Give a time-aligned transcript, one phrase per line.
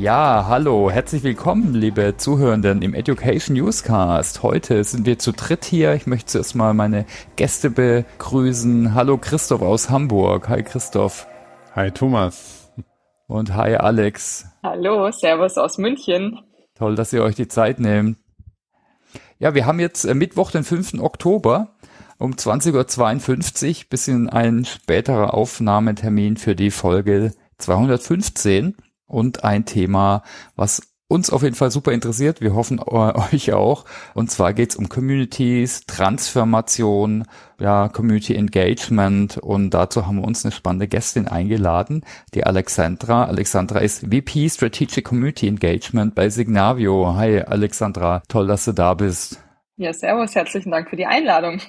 [0.00, 4.44] Ja, hallo, herzlich willkommen, liebe Zuhörenden im Education Newscast.
[4.44, 5.92] Heute sind wir zu dritt hier.
[5.94, 7.04] Ich möchte zuerst mal meine
[7.34, 8.94] Gäste begrüßen.
[8.94, 10.48] Hallo Christoph aus Hamburg.
[10.48, 11.26] Hi Christoph.
[11.74, 12.70] Hi Thomas.
[13.26, 14.46] Und hi Alex.
[14.62, 16.42] Hallo, Servus aus München.
[16.76, 18.18] Toll, dass ihr euch die Zeit nehmt.
[19.40, 21.00] Ja, wir haben jetzt äh, Mittwoch, den 5.
[21.00, 21.74] Oktober
[22.18, 28.76] um 20.52 Uhr, bisschen ein späterer Aufnahmetermin für die Folge 215
[29.08, 30.22] und ein Thema,
[30.54, 32.40] was uns auf jeden Fall super interessiert.
[32.40, 33.84] Wir hoffen euch auch.
[34.14, 37.24] Und zwar geht's um Communities, Transformation,
[37.58, 39.38] ja, Community Engagement.
[39.38, 42.04] Und dazu haben wir uns eine spannende Gästin eingeladen,
[42.34, 43.24] die Alexandra.
[43.24, 47.14] Alexandra ist VP Strategic Community Engagement bei Signavio.
[47.16, 49.42] Hi Alexandra, toll, dass du da bist.
[49.76, 51.60] Ja, servus, herzlichen Dank für die Einladung.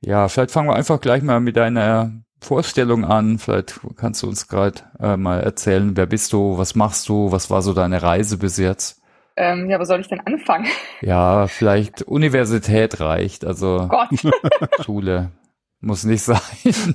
[0.00, 2.12] Ja, vielleicht fangen wir einfach gleich mal mit deiner
[2.44, 3.38] Vorstellung an.
[3.38, 7.50] Vielleicht kannst du uns gerade äh, mal erzählen, wer bist du, was machst du, was
[7.50, 9.00] war so deine Reise bis jetzt?
[9.36, 10.66] Ähm, ja, wo soll ich denn anfangen?
[11.00, 14.08] Ja, vielleicht Universität reicht, also Gott.
[14.84, 15.32] Schule
[15.80, 16.40] muss nicht sein.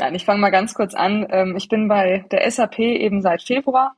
[0.00, 1.26] Nein, ich fange mal ganz kurz an.
[1.30, 3.94] Ähm, ich bin bei der SAP eben seit Februar,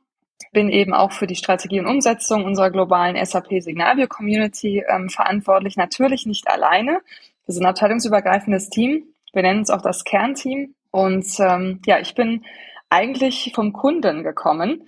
[0.51, 5.75] bin eben auch für die Strategie und Umsetzung unserer globalen SAP Signavio Community ähm, verantwortlich.
[5.75, 6.99] Natürlich nicht alleine.
[7.45, 10.75] Wir sind ein abteilungsübergreifendes Team wir nennen es auch das Kernteam.
[10.91, 12.43] Und ähm, ja, ich bin
[12.89, 14.87] eigentlich vom Kunden gekommen.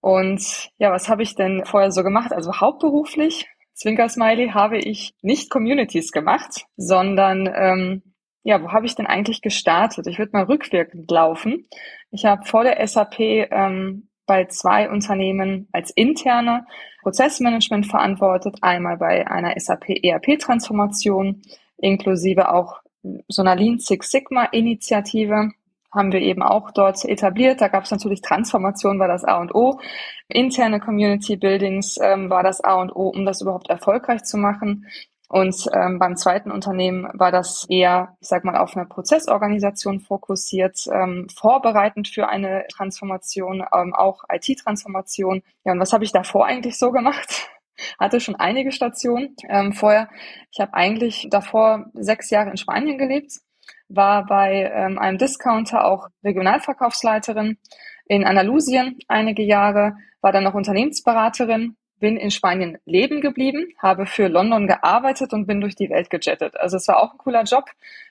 [0.00, 2.32] Und ja, was habe ich denn vorher so gemacht?
[2.32, 8.02] Also hauptberuflich, Zwinker Smiley, habe ich nicht Communities gemacht, sondern ähm,
[8.42, 10.06] ja, wo habe ich denn eigentlich gestartet?
[10.06, 11.66] Ich würde mal rückwirkend laufen.
[12.10, 16.66] Ich habe vor der SAP ähm, bei zwei Unternehmen als interne
[17.02, 21.42] Prozessmanagement verantwortet, einmal bei einer SAP ERP-Transformation,
[21.78, 22.80] inklusive auch
[23.28, 25.50] so einer Lean Six Sigma Initiative
[25.92, 27.60] haben wir eben auch dort etabliert.
[27.60, 29.80] Da gab es natürlich Transformation, war das A und O.
[30.28, 34.86] Interne Community Buildings ähm, war das A und O, um das überhaupt erfolgreich zu machen.
[35.30, 40.78] Und ähm, beim zweiten Unternehmen war das eher, ich sag mal, auf eine Prozessorganisation fokussiert,
[40.90, 45.42] ähm, vorbereitend für eine Transformation, ähm, auch IT-Transformation.
[45.64, 47.50] Ja, und was habe ich davor eigentlich so gemacht?
[47.98, 50.08] Hatte schon einige Stationen ähm, vorher.
[50.52, 53.32] Ich habe eigentlich davor sechs Jahre in Spanien gelebt,
[53.88, 57.58] war bei ähm, einem Discounter auch Regionalverkaufsleiterin
[58.06, 64.28] in Andalusien einige Jahre, war dann noch Unternehmensberaterin, bin in Spanien leben geblieben, habe für
[64.28, 66.56] London gearbeitet und bin durch die Welt gejettet.
[66.56, 67.64] Also es war auch ein cooler Job,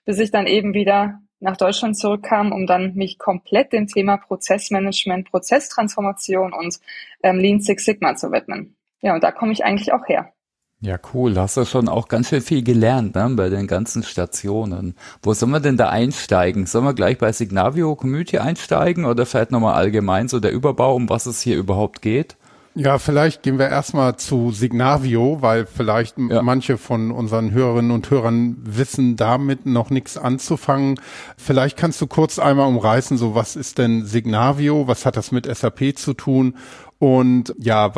[0.05, 5.29] bis ich dann eben wieder nach Deutschland zurückkam, um dann mich komplett dem Thema Prozessmanagement,
[5.29, 6.79] Prozesstransformation und
[7.23, 8.76] ähm, Lean Six Sigma zu widmen.
[9.01, 10.31] Ja, und da komme ich eigentlich auch her.
[10.79, 11.33] Ja, cool.
[11.33, 14.95] Da hast du schon auch ganz schön viel gelernt ne, bei den ganzen Stationen.
[15.23, 16.67] Wo sollen wir denn da einsteigen?
[16.67, 21.09] Sollen wir gleich bei Signavio Community einsteigen oder vielleicht nochmal allgemein so der Überbau, um
[21.09, 22.37] was es hier überhaupt geht?
[22.75, 26.43] Ja, vielleicht gehen wir erstmal zu Signavio, weil vielleicht ja.
[26.43, 30.99] manche von unseren Hörerinnen und Hörern wissen damit noch nichts anzufangen.
[31.37, 34.87] Vielleicht kannst du kurz einmal umreißen, so was ist denn Signavio?
[34.87, 36.55] Was hat das mit SAP zu tun?
[36.99, 37.91] Und ja,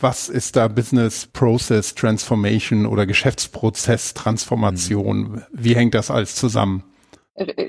[0.00, 5.18] was ist da Business Process Transformation oder Geschäftsprozess Transformation?
[5.18, 5.42] Mhm.
[5.52, 6.84] Wie hängt das alles zusammen?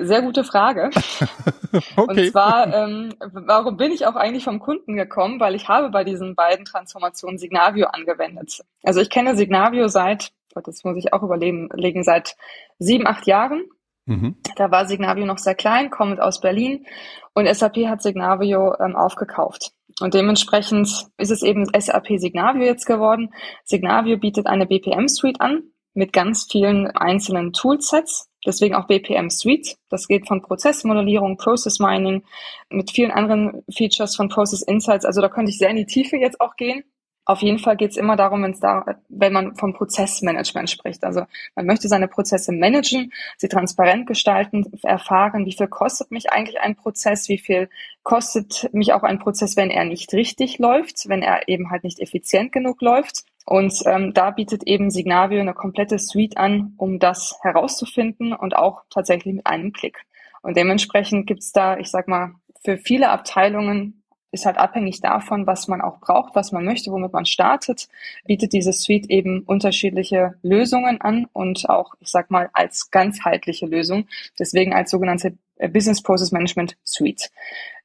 [0.01, 0.89] Sehr gute Frage.
[1.95, 2.25] okay.
[2.25, 5.39] Und zwar, ähm, warum bin ich auch eigentlich vom Kunden gekommen?
[5.39, 8.61] Weil ich habe bei diesen beiden Transformationen Signavio angewendet.
[8.83, 12.35] Also ich kenne Signavio seit, das muss ich auch überlegen, seit
[12.79, 13.65] sieben, acht Jahren.
[14.05, 14.37] Mhm.
[14.55, 16.87] Da war Signavio noch sehr klein, kommend aus Berlin
[17.33, 19.73] und SAP hat Signavio ähm, aufgekauft.
[19.99, 23.33] Und dementsprechend ist es eben SAP Signavio jetzt geworden.
[23.63, 28.29] Signavio bietet eine BPM Suite an mit ganz vielen einzelnen Toolsets.
[28.45, 29.75] Deswegen auch BPM Suite.
[29.89, 32.23] Das geht von Prozessmodellierung, Process Mining
[32.69, 35.05] mit vielen anderen Features von Process Insights.
[35.05, 36.83] Also da könnte ich sehr in die Tiefe jetzt auch gehen.
[37.29, 41.03] Auf jeden Fall geht es immer darum, da, wenn man vom Prozessmanagement spricht.
[41.03, 46.59] Also man möchte seine Prozesse managen, sie transparent gestalten, erfahren, wie viel kostet mich eigentlich
[46.59, 47.69] ein Prozess, wie viel
[48.01, 51.99] kostet mich auch ein Prozess, wenn er nicht richtig läuft, wenn er eben halt nicht
[51.99, 53.25] effizient genug läuft.
[53.45, 58.81] Und ähm, da bietet eben Signavio eine komplette Suite an, um das herauszufinden und auch
[58.89, 60.03] tatsächlich mit einem Klick.
[60.41, 62.31] Und dementsprechend gibt's da, ich sag mal,
[62.65, 63.98] für viele Abteilungen
[64.31, 67.89] ist halt abhängig davon, was man auch braucht, was man möchte, womit man startet,
[68.25, 74.07] bietet diese Suite eben unterschiedliche Lösungen an und auch, ich sag mal, als ganzheitliche Lösung,
[74.37, 75.37] deswegen als sogenannte
[75.71, 77.29] Business Process Management Suite.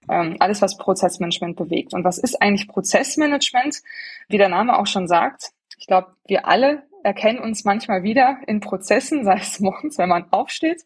[0.09, 1.95] Ähm, alles, was Prozessmanagement bewegt.
[1.95, 3.83] Und was ist eigentlich Prozessmanagement?
[4.29, 8.61] Wie der Name auch schon sagt, ich glaube, wir alle erkennen uns manchmal wieder in
[8.61, 10.83] Prozessen, sei es morgens, wenn man aufsteht,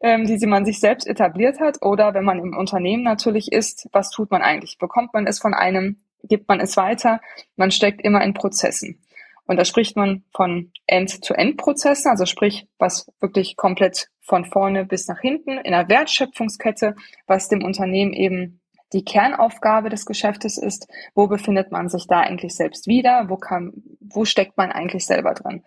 [0.00, 4.10] ähm, die man sich selbst etabliert hat, oder wenn man im Unternehmen natürlich ist, was
[4.10, 4.78] tut man eigentlich?
[4.78, 7.20] Bekommt man es von einem gibt man es weiter.
[7.56, 9.00] Man steckt immer in Prozessen.
[9.46, 15.20] Und da spricht man von End-to-End-Prozessen, also sprich, was wirklich komplett von vorne bis nach
[15.20, 18.60] hinten in der Wertschöpfungskette, was dem Unternehmen eben
[18.92, 20.88] die Kernaufgabe des Geschäftes ist.
[21.14, 23.28] Wo befindet man sich da eigentlich selbst wieder?
[23.28, 25.62] Wo kann, wo steckt man eigentlich selber drin?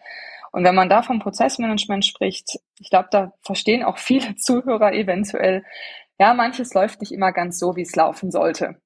[0.51, 5.63] Und wenn man da vom Prozessmanagement spricht, ich glaube, da verstehen auch viele Zuhörer eventuell,
[6.19, 8.80] ja, manches läuft nicht immer ganz so, wie es laufen sollte.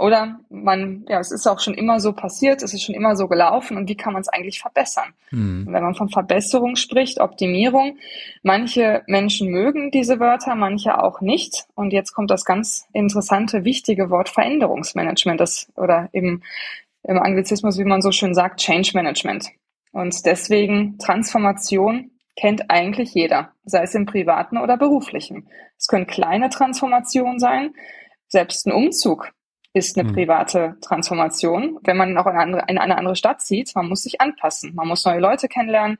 [0.00, 3.28] Oder man, ja, es ist auch schon immer so passiert, es ist schon immer so
[3.28, 5.12] gelaufen und wie kann man es eigentlich verbessern?
[5.30, 5.66] Mhm.
[5.68, 7.98] wenn man von Verbesserung spricht, Optimierung,
[8.42, 11.66] manche Menschen mögen diese Wörter, manche auch nicht.
[11.74, 16.42] Und jetzt kommt das ganz interessante, wichtige Wort Veränderungsmanagement, das oder eben
[17.02, 19.50] im Anglizismus, wie man so schön sagt, Change Management.
[19.92, 25.46] Und deswegen Transformation kennt eigentlich jeder, sei es im privaten oder beruflichen.
[25.76, 27.74] Es können kleine Transformationen sein,
[28.28, 29.30] selbst ein Umzug
[29.72, 30.14] ist eine mhm.
[30.14, 31.78] private Transformation.
[31.82, 34.74] Wenn man auch in eine, andere, in eine andere Stadt zieht, man muss sich anpassen.
[34.74, 35.98] Man muss neue Leute kennenlernen.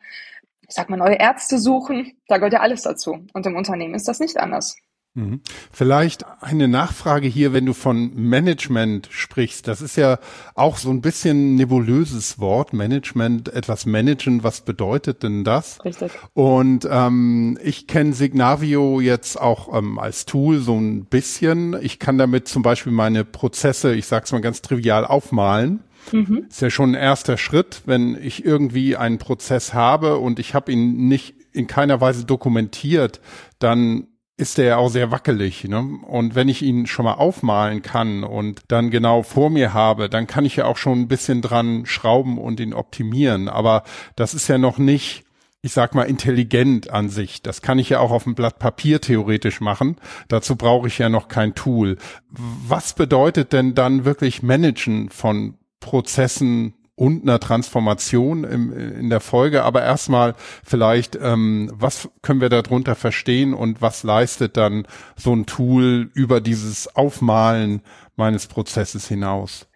[0.68, 2.12] Ich sag mal, neue Ärzte suchen.
[2.28, 3.24] Da gehört ja alles dazu.
[3.32, 4.76] Und im Unternehmen ist das nicht anders.
[5.14, 5.40] Mhm.
[5.72, 9.66] Vielleicht eine Nachfrage hier, wenn du von Management sprichst.
[9.66, 10.18] Das ist ja
[10.54, 12.72] auch so ein bisschen nebulöses Wort.
[12.72, 14.44] Management, etwas managen.
[14.44, 15.84] Was bedeutet denn das?
[15.84, 16.12] Richtig.
[16.32, 21.76] Und ähm, ich kenne Signavio jetzt auch ähm, als Tool so ein bisschen.
[21.82, 25.82] Ich kann damit zum Beispiel meine Prozesse, ich sag's mal ganz trivial, aufmalen.
[26.12, 26.46] Mhm.
[26.48, 30.70] Ist ja schon ein erster Schritt, wenn ich irgendwie einen Prozess habe und ich habe
[30.70, 33.20] ihn nicht in keiner Weise dokumentiert,
[33.58, 34.06] dann
[34.40, 35.64] ist der ja auch sehr wackelig.
[35.64, 35.98] Ne?
[36.06, 40.26] Und wenn ich ihn schon mal aufmalen kann und dann genau vor mir habe, dann
[40.26, 43.48] kann ich ja auch schon ein bisschen dran schrauben und ihn optimieren.
[43.48, 43.84] Aber
[44.16, 45.24] das ist ja noch nicht,
[45.60, 47.42] ich sag mal, intelligent an sich.
[47.42, 49.96] Das kann ich ja auch auf dem Blatt Papier theoretisch machen.
[50.28, 51.98] Dazu brauche ich ja noch kein Tool.
[52.30, 59.64] Was bedeutet denn dann wirklich Managen von Prozessen und einer Transformation im, in der Folge.
[59.64, 64.86] Aber erstmal vielleicht, ähm, was können wir darunter verstehen und was leistet dann
[65.16, 67.80] so ein Tool über dieses Aufmalen
[68.16, 69.66] meines Prozesses hinaus?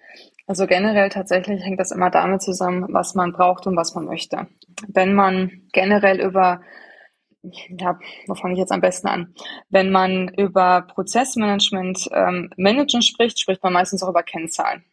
[0.47, 4.47] Also generell tatsächlich hängt das immer damit zusammen, was man braucht und was man möchte.
[4.87, 6.61] Wenn man generell über
[7.79, 9.35] ja, wo fange ich jetzt am besten an?
[9.71, 14.85] Wenn man über Prozessmanagement ähm, Managen spricht, spricht man meistens auch über Kennzahlen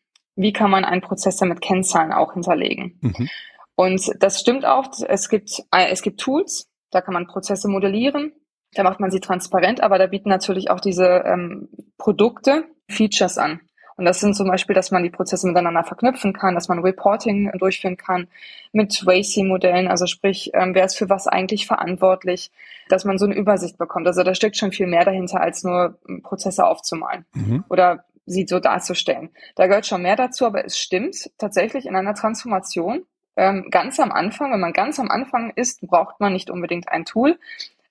[0.42, 2.98] wie kann man einen Prozess mit Kennzahlen auch hinterlegen.
[3.02, 3.30] Mhm.
[3.76, 4.90] Und das stimmt auch.
[5.08, 8.34] Es gibt, es gibt Tools, da kann man Prozesse modellieren.
[8.74, 13.62] Da macht man sie transparent, aber da bieten natürlich auch diese ähm, Produkte Features an.
[13.98, 17.52] Und das sind zum Beispiel, dass man die Prozesse miteinander verknüpfen kann, dass man Reporting
[17.60, 18.28] durchführen kann
[18.72, 22.50] mit WACI-Modellen, also sprich, ähm, wer ist für was eigentlich verantwortlich,
[22.90, 24.08] dass man so eine Übersicht bekommt.
[24.08, 27.26] Also da steckt schon viel mehr dahinter, als nur Prozesse aufzumalen.
[27.34, 27.64] Mhm.
[27.70, 29.30] Oder sie so darzustellen.
[29.56, 33.06] Da gehört schon mehr dazu, aber es stimmt tatsächlich in einer Transformation.
[33.36, 37.06] Ähm, ganz am Anfang, wenn man ganz am Anfang ist, braucht man nicht unbedingt ein
[37.06, 37.39] Tool,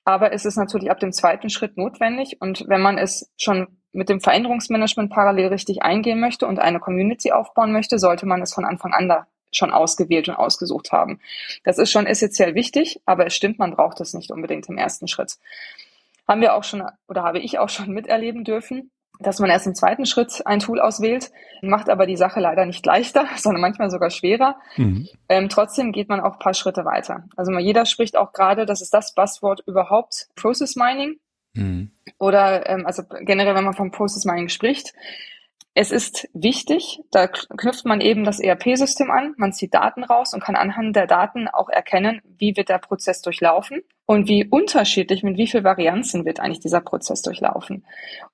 [0.05, 4.09] aber es ist natürlich ab dem zweiten Schritt notwendig und wenn man es schon mit
[4.09, 8.65] dem Veränderungsmanagement parallel richtig eingehen möchte und eine Community aufbauen möchte, sollte man es von
[8.65, 11.21] Anfang an da schon ausgewählt und ausgesucht haben.
[11.65, 15.09] Das ist schon essentiell wichtig, aber es stimmt, man braucht es nicht unbedingt im ersten
[15.09, 15.39] Schritt.
[16.29, 19.75] Haben wir auch schon oder habe ich auch schon miterleben dürfen dass man erst im
[19.75, 21.31] zweiten Schritt ein Tool auswählt,
[21.63, 24.57] macht aber die Sache leider nicht leichter, sondern manchmal sogar schwerer.
[24.77, 25.09] Mhm.
[25.29, 27.25] Ähm, trotzdem geht man auch ein paar Schritte weiter.
[27.37, 31.19] Also mal jeder spricht auch gerade, das ist das Buzzword überhaupt, Process Mining.
[31.53, 31.91] Mhm.
[32.19, 34.93] Oder ähm, also generell, wenn man vom Process Mining spricht,
[35.75, 40.43] es ist wichtig, da knüpft man eben das ERP-System an, man zieht Daten raus und
[40.43, 45.37] kann anhand der Daten auch erkennen, wie wird der Prozess durchlaufen und wie unterschiedlich, mit
[45.37, 47.85] wie viel Varianzen wird eigentlich dieser Prozess durchlaufen.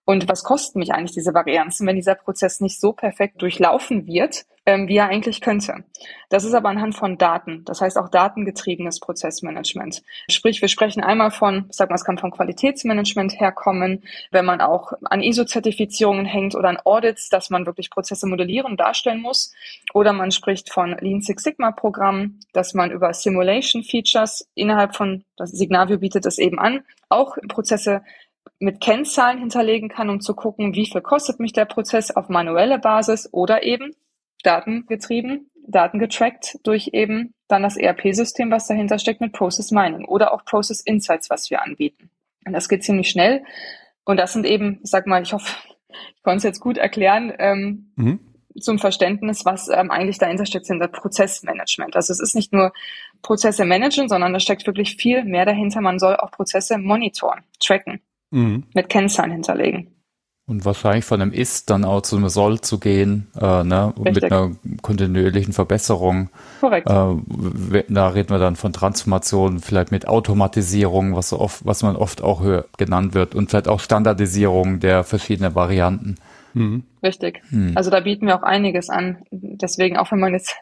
[0.06, 4.46] Und was kosten mich eigentlich diese Varianzen, wenn dieser Prozess nicht so perfekt durchlaufen wird,
[4.64, 5.84] ähm, wie er eigentlich könnte.
[6.30, 10.02] Das ist aber anhand von Daten, das heißt auch datengetriebenes Prozessmanagement.
[10.30, 14.94] Sprich, wir sprechen einmal von, sag mal, es kann von Qualitätsmanagement herkommen, wenn man auch
[15.04, 19.52] an ISO-Zertifizierungen hängt oder an Audits, dass man wirklich Prozesse modellieren und darstellen muss.
[19.92, 25.25] Oder man spricht von Lean Six Sigma Programm, dass man über Simulation Features innerhalb von,
[25.36, 28.02] das Signavio bietet es eben an, auch Prozesse
[28.58, 32.78] mit Kennzahlen hinterlegen kann, um zu gucken, wie viel kostet mich der Prozess auf manuelle
[32.78, 33.94] Basis oder eben
[34.42, 40.44] datengetrieben, datengetrackt durch eben dann das ERP-System, was dahinter steckt mit Process Mining oder auch
[40.44, 42.10] Process Insights, was wir anbieten.
[42.44, 43.44] Und das geht ziemlich schnell.
[44.04, 45.52] Und das sind eben, ich sag mal, ich hoffe,
[46.14, 48.20] ich konnte es jetzt gut erklären, ähm, mhm.
[48.60, 51.96] zum Verständnis, was ähm, eigentlich dahinter steckt, sind das Prozessmanagement.
[51.96, 52.72] Also es ist nicht nur
[53.26, 55.80] Prozesse managen, sondern da steckt wirklich viel mehr dahinter.
[55.80, 58.64] Man soll auch Prozesse monitoren, tracken, mhm.
[58.72, 59.88] mit Kennzahlen hinterlegen.
[60.48, 63.92] Und wahrscheinlich von einem Ist dann auch zu einem Soll zu gehen, äh, ne?
[63.98, 66.30] mit einer kontinuierlichen Verbesserung.
[66.60, 66.88] Korrekt.
[66.88, 71.96] Äh, da reden wir dann von Transformation, vielleicht mit Automatisierung, was so oft, was man
[71.96, 72.44] oft auch
[72.78, 76.14] genannt wird, und vielleicht auch Standardisierung der verschiedenen Varianten.
[76.54, 76.84] Mhm.
[77.02, 77.42] Richtig.
[77.50, 77.72] Mhm.
[77.74, 79.24] Also da bieten wir auch einiges an.
[79.32, 80.54] Deswegen, auch wenn man jetzt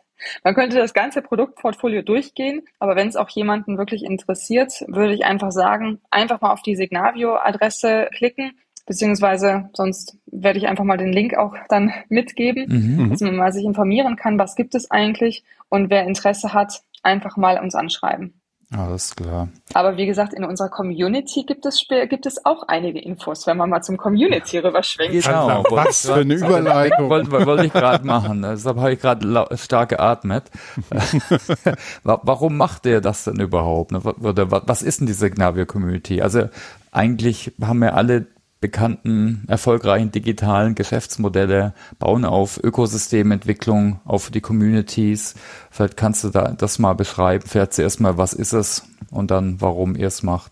[0.42, 5.24] man könnte das ganze Produktportfolio durchgehen, aber wenn es auch jemanden wirklich interessiert, würde ich
[5.24, 8.52] einfach sagen, einfach mal auf die Signavio-Adresse klicken,
[8.86, 13.10] beziehungsweise sonst werde ich einfach mal den Link auch dann mitgeben, mhm.
[13.10, 17.36] dass man mal sich informieren kann, was gibt es eigentlich und wer Interesse hat, einfach
[17.36, 18.40] mal uns anschreiben.
[18.76, 19.48] Alles klar.
[19.72, 23.70] Aber wie gesagt, in unserer Community gibt es, gibt es auch einige Infos, wenn man
[23.70, 25.24] mal zum Community rüberschwenkt.
[25.24, 25.64] Genau.
[25.70, 27.08] Was für eine Überleitung.
[27.08, 28.42] Wollte, wollte ich gerade machen.
[28.42, 30.50] Deshalb habe ich gerade stark geatmet.
[32.02, 33.92] Warum macht der das denn überhaupt?
[33.92, 36.20] Oder was ist denn die Signavio Community?
[36.20, 36.48] Also
[36.90, 38.26] eigentlich haben wir alle
[38.64, 45.34] bekannten, erfolgreichen digitalen Geschäftsmodelle bauen auf Ökosystementwicklung, auf die Communities.
[45.70, 47.44] Vielleicht kannst du da das mal beschreiben.
[47.46, 50.50] Vielleicht zuerst mal, was ist es und dann, warum ihr es macht.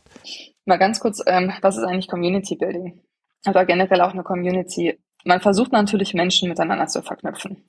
[0.67, 3.01] Mal ganz kurz, ähm, was ist eigentlich Community Building?
[3.49, 4.99] Oder generell auch eine Community.
[5.25, 7.65] Man versucht natürlich Menschen miteinander zu verknüpfen.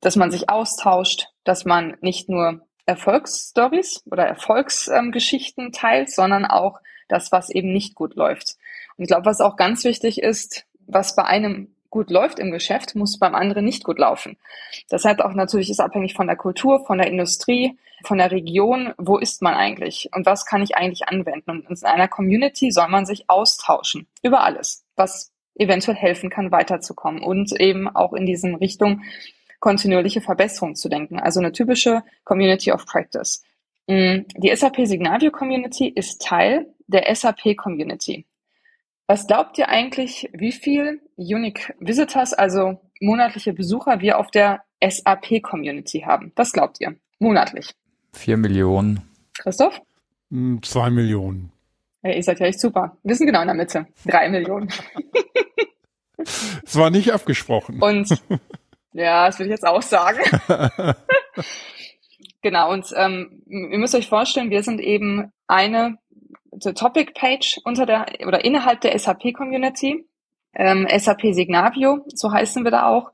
[0.00, 6.80] Dass man sich austauscht, dass man nicht nur Erfolgsstories oder Erfolgsgeschichten ähm, teilt, sondern auch
[7.06, 8.56] das, was eben nicht gut läuft.
[8.98, 13.18] Ich glaube, was auch ganz wichtig ist, was bei einem gut läuft im Geschäft, muss
[13.18, 14.36] beim anderen nicht gut laufen.
[14.88, 18.92] Das heißt auch natürlich ist abhängig von der Kultur, von der Industrie, von der Region.
[18.98, 20.10] Wo ist man eigentlich?
[20.14, 21.50] Und was kann ich eigentlich anwenden?
[21.50, 27.22] Und in einer Community soll man sich austauschen über alles, was eventuell helfen kann, weiterzukommen
[27.22, 29.02] und eben auch in diesen Richtung
[29.60, 31.18] kontinuierliche Verbesserung zu denken.
[31.18, 33.42] Also eine typische Community of Practice.
[33.88, 38.24] Mm, die SAP Signavio Community ist Teil der SAP Community.
[39.10, 45.42] Was glaubt ihr eigentlich, wie viel Unique Visitors, also monatliche Besucher, wir auf der SAP
[45.42, 46.30] Community haben?
[46.36, 46.94] Was glaubt ihr?
[47.18, 47.74] Monatlich.
[48.12, 49.00] Vier Millionen.
[49.38, 49.80] Christoph?
[50.30, 51.50] Hm, zwei Millionen.
[52.02, 52.98] Ja, ihr seid ja echt super.
[53.02, 53.86] Wir sind genau in der Mitte.
[54.04, 54.68] Drei Millionen.
[56.18, 57.80] Es war nicht abgesprochen.
[57.80, 58.10] Und
[58.92, 60.20] ja, das will ich jetzt auch sagen.
[62.42, 65.96] genau, und ähm, ihr müsst euch vorstellen, wir sind eben eine
[66.60, 70.06] zur Topic Page unter der oder innerhalb der SAP Community.
[70.54, 73.12] Ähm, SAP Signavio, so heißen wir da auch.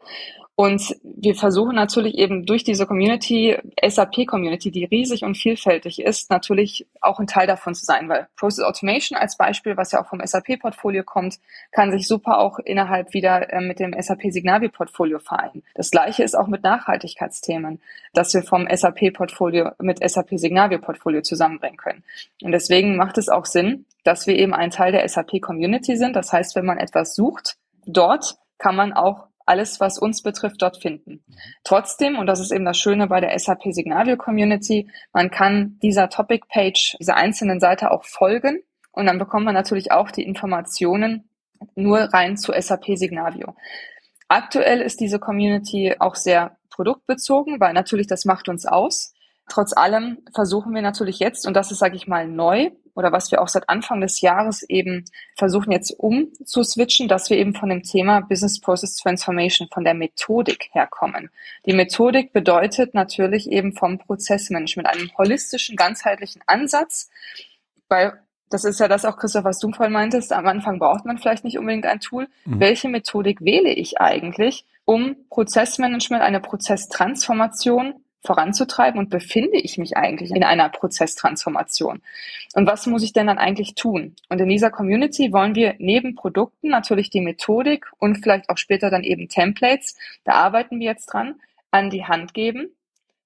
[0.56, 6.86] Und wir versuchen natürlich eben durch diese Community, SAP-Community, die riesig und vielfältig ist, natürlich
[7.00, 10.24] auch ein Teil davon zu sein, weil Process Automation als Beispiel, was ja auch vom
[10.24, 11.40] SAP-Portfolio kommt,
[11.72, 15.64] kann sich super auch innerhalb wieder äh, mit dem SAP Signavio-Portfolio vereinen.
[15.74, 17.80] Das gleiche ist auch mit Nachhaltigkeitsthemen,
[18.12, 22.04] dass wir vom SAP-Portfolio mit SAP Signavio-Portfolio zusammenbringen können.
[22.42, 26.14] Und deswegen macht es auch Sinn, dass wir eben ein Teil der SAP-Community sind.
[26.14, 27.56] Das heißt, wenn man etwas sucht,
[27.86, 31.24] dort kann man auch alles, was uns betrifft, dort finden.
[31.64, 36.08] Trotzdem, und das ist eben das Schöne bei der SAP Signavio Community, man kann dieser
[36.08, 41.28] Topic Page, dieser einzelnen Seite auch folgen und dann bekommt man natürlich auch die Informationen
[41.74, 43.54] nur rein zu SAP Signavio.
[44.28, 49.14] Aktuell ist diese Community auch sehr produktbezogen, weil natürlich das macht uns aus.
[49.48, 53.30] Trotz allem versuchen wir natürlich jetzt, und das ist, sage ich mal, neu, oder was
[53.30, 55.04] wir auch seit Anfang des Jahres eben
[55.36, 60.68] versuchen jetzt umzuswitchen, dass wir eben von dem Thema Business Process Transformation, von der Methodik
[60.72, 61.30] herkommen.
[61.66, 67.10] Die Methodik bedeutet natürlich eben vom Prozessmanagement, einem holistischen, ganzheitlichen Ansatz,
[67.88, 68.20] weil
[68.50, 70.32] das ist ja das auch, Christoph, was du vorhin meintest.
[70.32, 72.28] Am Anfang braucht man vielleicht nicht unbedingt ein Tool.
[72.44, 72.60] Mhm.
[72.60, 80.30] Welche Methodik wähle ich eigentlich, um Prozessmanagement, eine Prozesstransformation voranzutreiben und befinde ich mich eigentlich
[80.30, 82.02] in einer Prozesstransformation?
[82.54, 84.16] Und was muss ich denn dann eigentlich tun?
[84.28, 88.90] Und in dieser Community wollen wir neben Produkten natürlich die Methodik und vielleicht auch später
[88.90, 91.36] dann eben Templates, da arbeiten wir jetzt dran,
[91.70, 92.68] an die Hand geben,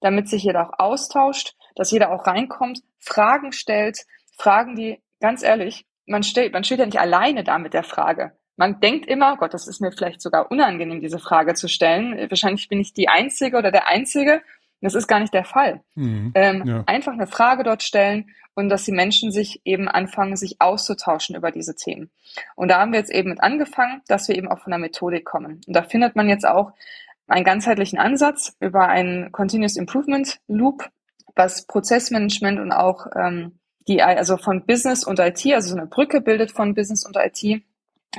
[0.01, 5.87] damit sich jeder auch austauscht, dass jeder auch reinkommt, Fragen stellt, Fragen, die ganz ehrlich,
[6.07, 8.33] man steht, man steht ja nicht alleine da mit der Frage.
[8.57, 12.19] Man denkt immer, Gott, das ist mir vielleicht sogar unangenehm, diese Frage zu stellen.
[12.29, 14.43] Wahrscheinlich bin ich die Einzige oder der Einzige,
[14.81, 15.81] das ist gar nicht der Fall.
[15.95, 16.85] Mhm, ähm, ja.
[16.87, 21.51] Einfach eine Frage dort stellen und dass die Menschen sich eben anfangen, sich auszutauschen über
[21.51, 22.11] diese Themen.
[22.55, 25.25] Und da haben wir jetzt eben mit angefangen, dass wir eben auch von der Methodik
[25.25, 25.61] kommen.
[25.67, 26.73] Und da findet man jetzt auch
[27.29, 30.89] einen ganzheitlichen Ansatz über einen Continuous Improvement Loop,
[31.35, 36.21] was Prozessmanagement und auch ähm, die, also von Business und IT, also so eine Brücke
[36.21, 37.63] bildet von Business und IT,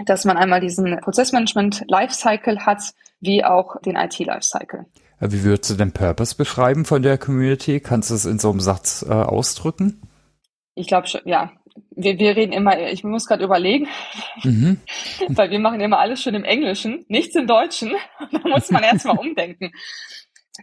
[0.05, 4.85] dass man einmal diesen Prozessmanagement Lifecycle hat, wie auch den IT Lifecycle.
[5.21, 7.79] Wie würdest du den Purpose beschreiben von der Community?
[7.81, 10.01] Kannst du es in so einem Satz äh, ausdrücken?
[10.75, 11.51] Ich glaube schon, ja.
[11.91, 13.87] wir, wir reden immer, ich muss gerade überlegen,
[14.43, 14.79] mhm.
[15.27, 17.91] weil wir machen immer alles schon im Englischen, nichts im Deutschen.
[18.31, 19.71] Da muss man erstmal umdenken.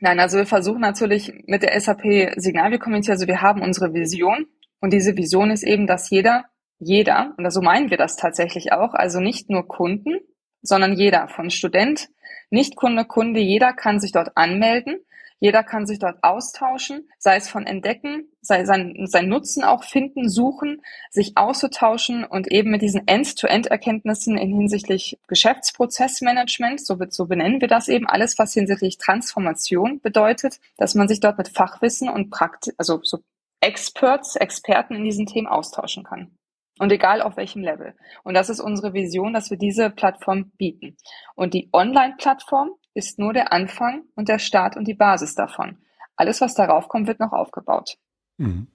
[0.01, 4.47] Nein, also wir versuchen natürlich mit der SAP Signavio Community, also wir haben unsere Vision
[4.81, 6.45] und diese Vision ist eben, dass jeder,
[6.79, 10.19] jeder, und so meinen wir das tatsächlich auch, also nicht nur Kunden,
[10.63, 12.09] sondern jeder, von Student,
[12.51, 15.01] Nicht-Kunde, Kunde, jeder kann sich dort anmelden
[15.39, 20.31] jeder kann sich dort austauschen, sei es von entdecken, sei sein, sein Nutzen auch finden,
[20.31, 27.69] suchen, sich auszutauschen und eben mit diesen End-to-End-Erkenntnissen in hinsichtlich Geschäftsprozessmanagement, so, so benennen wir
[27.69, 32.75] das eben, alles, was hinsichtlich Transformation bedeutet, dass man sich dort mit Fachwissen und Praktik,
[32.79, 33.19] also so
[33.61, 36.31] Experts, Experten in diesen Themen austauschen kann.
[36.79, 37.95] Und egal auf welchem Level.
[38.23, 40.97] Und das ist unsere Vision, dass wir diese Plattform bieten.
[41.35, 45.79] Und die Online-Plattform ist nur der Anfang und der Start und die Basis davon.
[46.17, 47.97] Alles, was darauf kommt, wird noch aufgebaut.
[48.37, 48.67] Mhm.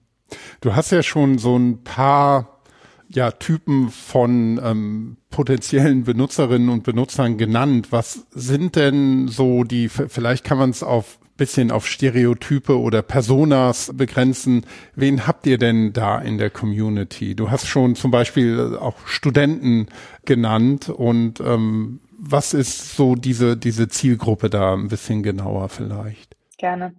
[0.60, 2.62] Du hast ja schon so ein paar
[3.08, 7.88] ja, Typen von ähm, potenziellen Benutzerinnen und Benutzern genannt.
[7.90, 13.92] Was sind denn so die, vielleicht kann man es auf bisschen auf Stereotype oder Personas
[13.94, 14.66] begrenzen.
[14.94, 17.34] Wen habt ihr denn da in der Community?
[17.34, 19.86] Du hast schon zum Beispiel auch Studenten
[20.24, 26.36] genannt und ähm, was ist so diese, diese Zielgruppe da ein bisschen genauer vielleicht?
[26.58, 26.94] Gerne.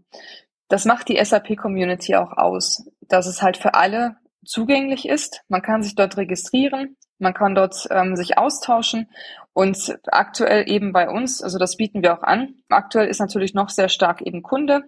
[0.67, 5.41] Das macht die SAP-Community auch aus, dass es halt für alle zugänglich ist.
[5.47, 9.09] Man kann sich dort registrieren, man kann dort ähm, sich austauschen
[9.53, 12.55] und aktuell eben bei uns, also das bieten wir auch an.
[12.69, 14.81] Aktuell ist natürlich noch sehr stark eben Kunde,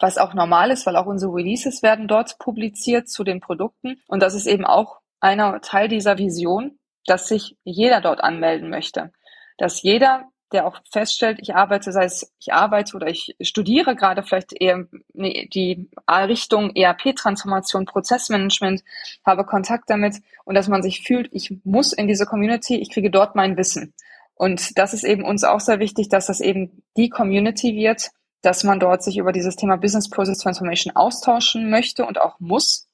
[0.00, 4.22] was auch normal ist, weil auch unsere Releases werden dort publiziert zu den Produkten und
[4.22, 9.12] das ist eben auch einer Teil dieser Vision, dass sich jeder dort anmelden möchte
[9.58, 14.22] dass jeder, der auch feststellt, ich arbeite, sei es ich arbeite oder ich studiere gerade
[14.22, 18.82] vielleicht eher die Richtung ERP-Transformation, Prozessmanagement,
[19.24, 23.10] habe Kontakt damit und dass man sich fühlt, ich muss in diese Community, ich kriege
[23.10, 23.94] dort mein Wissen.
[24.34, 28.62] Und das ist eben uns auch sehr wichtig, dass das eben die Community wird, dass
[28.62, 32.88] man dort sich über dieses Thema Business Process Transformation austauschen möchte und auch muss,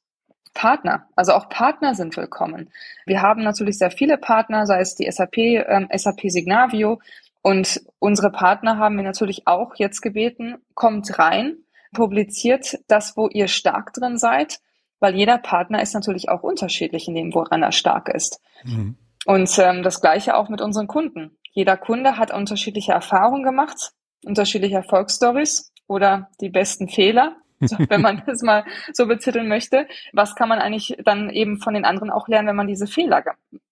[0.55, 1.09] Partner.
[1.17, 2.71] Also auch Partner sind willkommen.
[3.05, 7.01] Wir haben natürlich sehr viele Partner, sei es die SAP, ähm, SAP Signavio.
[7.45, 11.59] Und unsere Partner haben wir natürlich auch jetzt gebeten, kommt rein,
[11.93, 14.61] publiziert das, wo ihr stark drin seid,
[14.99, 18.41] weil jeder Partner ist natürlich auch unterschiedlich in dem, woran er stark ist.
[18.65, 18.97] Mhm.
[19.27, 21.37] Und ähm, das gleiche auch mit unseren Kunden.
[21.53, 23.93] Jeder Kunde hat unterschiedliche Erfahrungen gemacht,
[24.25, 27.37] unterschiedliche Erfolgsstories oder die besten Fehler
[27.89, 29.87] wenn man das mal so betiteln möchte.
[30.13, 33.23] Was kann man eigentlich dann eben von den anderen auch lernen, wenn man diese Fehler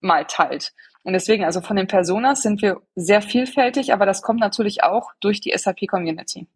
[0.00, 0.72] mal teilt?
[1.04, 5.10] Und deswegen, also von den Personas sind wir sehr vielfältig, aber das kommt natürlich auch
[5.20, 6.46] durch die SAP-Community.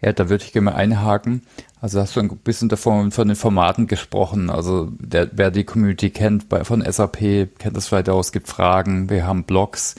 [0.00, 1.42] Ja, da würde ich gerne mal einhaken.
[1.80, 4.48] Also hast du ein bisschen davon von den Formaten gesprochen.
[4.48, 7.18] Also der, wer die Community kennt bei, von SAP,
[7.58, 8.20] kennt das vielleicht auch.
[8.20, 9.96] Es gibt Fragen, wir haben Blogs.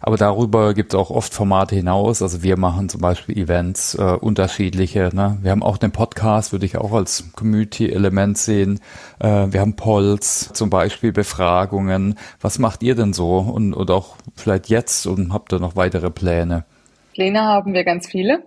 [0.00, 2.22] Aber darüber gibt es auch oft Formate hinaus.
[2.22, 5.10] Also wir machen zum Beispiel Events, äh, unterschiedliche.
[5.12, 5.38] Ne?
[5.42, 8.80] Wir haben auch den Podcast, würde ich auch als Community-Element sehen.
[9.18, 12.18] Äh, wir haben Polls, zum Beispiel Befragungen.
[12.40, 13.38] Was macht ihr denn so?
[13.38, 16.64] Und, und auch vielleicht jetzt und habt ihr noch weitere Pläne?
[17.12, 18.44] Pläne haben wir ganz viele.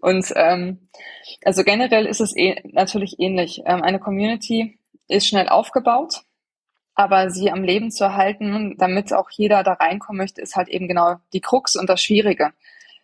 [0.00, 0.88] Und ähm,
[1.44, 3.62] also generell ist es eh, natürlich ähnlich.
[3.64, 6.25] Ähm, eine Community ist schnell aufgebaut
[6.96, 10.88] aber sie am Leben zu erhalten, damit auch jeder da reinkommen möchte, ist halt eben
[10.88, 12.52] genau die Krux und das Schwierige,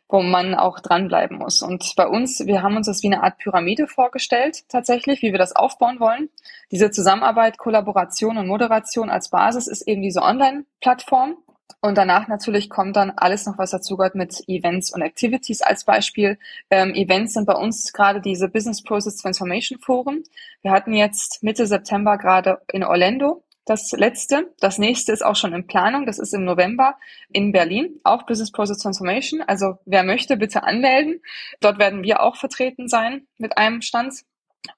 [0.09, 1.63] wo man auch dranbleiben muss.
[1.63, 5.39] Und bei uns, wir haben uns das wie eine Art Pyramide vorgestellt, tatsächlich, wie wir
[5.39, 6.31] das aufbauen wollen.
[6.71, 11.37] Diese Zusammenarbeit, Kollaboration und Moderation als Basis ist eben diese Online-Plattform.
[11.81, 16.39] Und danach natürlich kommt dann alles noch, was dazugehört mit Events und Activities als Beispiel.
[16.71, 20.23] Ähm, Events sind bei uns gerade diese Business Process Transformation Foren.
[20.63, 24.53] Wir hatten jetzt Mitte September gerade in Orlando das letzte.
[24.59, 26.07] Das nächste ist auch schon in Planung.
[26.07, 26.96] Das ist im November
[27.31, 29.40] in Berlin, auch Business Process Transformation.
[29.42, 31.20] Also wer möchte, bitte anmelden.
[31.61, 34.14] Dort werden wir auch vertreten sein mit einem Stand.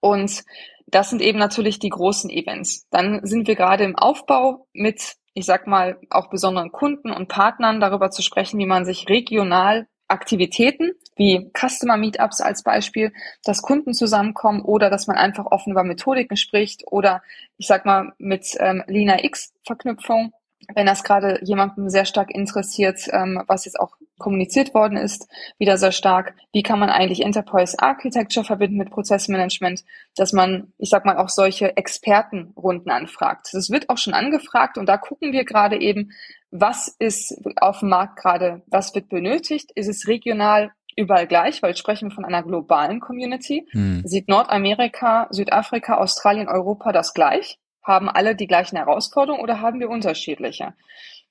[0.00, 0.44] Und
[0.86, 2.86] das sind eben natürlich die großen Events.
[2.90, 7.80] Dann sind wir gerade im Aufbau mit, ich sag mal, auch besonderen Kunden und Partnern
[7.80, 13.12] darüber zu sprechen, wie man sich regional Aktivitäten wie Customer Meetups als Beispiel,
[13.44, 17.22] dass Kunden zusammenkommen oder dass man einfach offen über Methodiken spricht oder
[17.56, 20.32] ich sag mal mit ähm, Lina X Verknüpfung.
[20.74, 25.76] Wenn das gerade jemandem sehr stark interessiert, ähm, was jetzt auch kommuniziert worden ist, wieder
[25.76, 29.84] sehr stark, wie kann man eigentlich Enterprise Architecture verbinden mit Prozessmanagement,
[30.16, 33.48] dass man, ich sag mal, auch solche Expertenrunden anfragt.
[33.52, 36.12] Das wird auch schon angefragt und da gucken wir gerade eben,
[36.50, 41.76] was ist auf dem Markt gerade, was wird benötigt, ist es regional überall gleich, weil
[41.76, 43.66] sprechen wir von einer globalen Community.
[43.70, 44.02] Hm.
[44.04, 47.58] Sieht Nordamerika, Südafrika, Australien, Europa das gleich?
[47.82, 50.74] Haben alle die gleichen Herausforderungen oder haben wir unterschiedliche?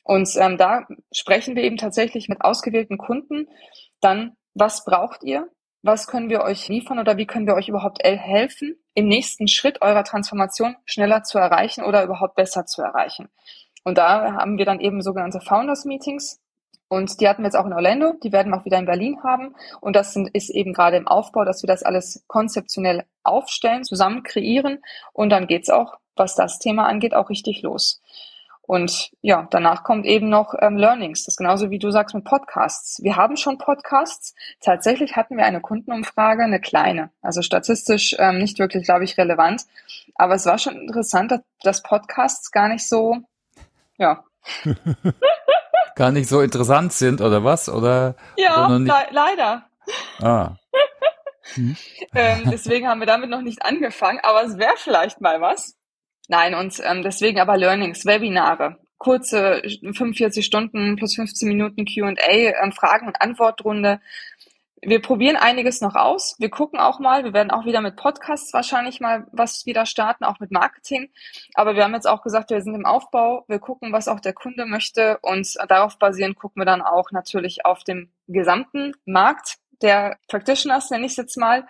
[0.03, 3.47] Und ähm, da sprechen wir eben tatsächlich mit ausgewählten Kunden
[4.01, 5.47] dann, was braucht ihr?
[5.81, 9.81] Was können wir euch liefern oder wie können wir euch überhaupt helfen, im nächsten Schritt
[9.81, 13.29] eurer Transformation schneller zu erreichen oder überhaupt besser zu erreichen?
[13.83, 16.41] Und da haben wir dann eben sogenannte Founders Meetings,
[16.93, 19.17] und die hatten wir jetzt auch in Orlando, die werden wir auch wieder in Berlin
[19.23, 19.55] haben.
[19.81, 24.21] Und das sind, ist eben gerade im Aufbau, dass wir das alles konzeptionell aufstellen, zusammen
[24.21, 24.77] kreieren.
[25.11, 27.99] Und dann geht's auch, was das Thema angeht, auch richtig los.
[28.61, 31.23] Und ja, danach kommt eben noch ähm, Learnings.
[31.23, 33.01] Das ist genauso wie du sagst mit Podcasts.
[33.01, 34.35] Wir haben schon Podcasts.
[34.61, 37.09] Tatsächlich hatten wir eine Kundenumfrage, eine kleine.
[37.23, 39.63] Also statistisch ähm, nicht wirklich, glaube ich, relevant.
[40.13, 43.17] Aber es war schon interessant, dass Podcasts gar nicht so,
[43.97, 44.23] ja.
[45.95, 47.69] gar nicht so interessant sind oder was?
[47.69, 49.65] Oder, ja, oder le leider.
[50.21, 50.55] Ah.
[52.15, 55.77] ähm, deswegen haben wir damit noch nicht angefangen, aber es wäre vielleicht mal was.
[56.27, 62.71] Nein, und ähm, deswegen aber Learnings, Webinare, kurze 45 Stunden plus 15 Minuten Q&A, ähm,
[62.71, 63.99] Fragen- und Antwortrunde,
[64.85, 66.35] wir probieren einiges noch aus.
[66.39, 67.23] Wir gucken auch mal.
[67.23, 71.11] Wir werden auch wieder mit Podcasts wahrscheinlich mal was wieder starten, auch mit Marketing.
[71.53, 73.45] Aber wir haben jetzt auch gesagt, wir sind im Aufbau.
[73.47, 75.19] Wir gucken, was auch der Kunde möchte.
[75.21, 81.05] Und darauf basierend gucken wir dann auch natürlich auf dem gesamten Markt der Practitioners, nenne
[81.05, 81.65] ich es jetzt mal.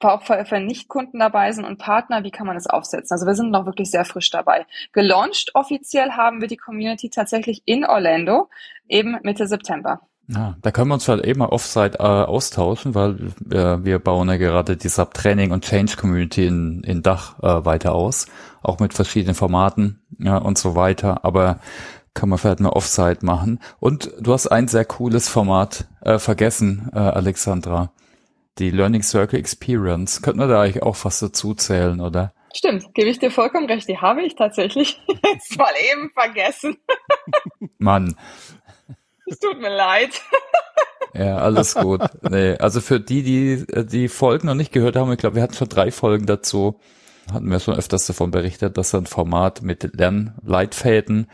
[0.00, 3.14] Auch wenn nicht Kunden dabei sind und Partner, wie kann man das aufsetzen?
[3.14, 4.66] Also wir sind noch wirklich sehr frisch dabei.
[4.92, 8.50] Gelauncht offiziell haben wir die Community tatsächlich in Orlando,
[8.86, 10.02] eben Mitte September.
[10.26, 13.16] Ja, da können wir uns halt eben mal Offsite äh, austauschen, weil
[13.50, 17.94] äh, wir bauen ja gerade die Sub-Training und Change Community in, in Dach äh, weiter
[17.94, 18.26] aus,
[18.62, 21.24] auch mit verschiedenen Formaten ja, und so weiter.
[21.24, 21.60] Aber
[22.14, 23.60] kann man vielleicht mal Offsite machen.
[23.80, 27.92] Und du hast ein sehr cooles Format äh, vergessen, äh, Alexandra.
[28.58, 30.22] Die Learning Circle Experience.
[30.22, 32.32] Könnten wir da eigentlich auch was dazu zählen, oder?
[32.54, 33.88] Stimmt, gebe ich dir vollkommen recht.
[33.88, 36.76] Die habe ich tatsächlich jetzt mal eben vergessen.
[37.78, 38.14] Mann.
[39.26, 40.10] Es tut mir leid.
[41.16, 42.00] Ja, alles gut.
[42.28, 45.54] Nee, also für die, die die Folgen noch nicht gehört haben, ich glaube, wir hatten
[45.54, 46.80] schon drei Folgen dazu,
[47.32, 51.30] hatten wir schon öfters davon berichtet, dass ein Format mit Lernleitfäden,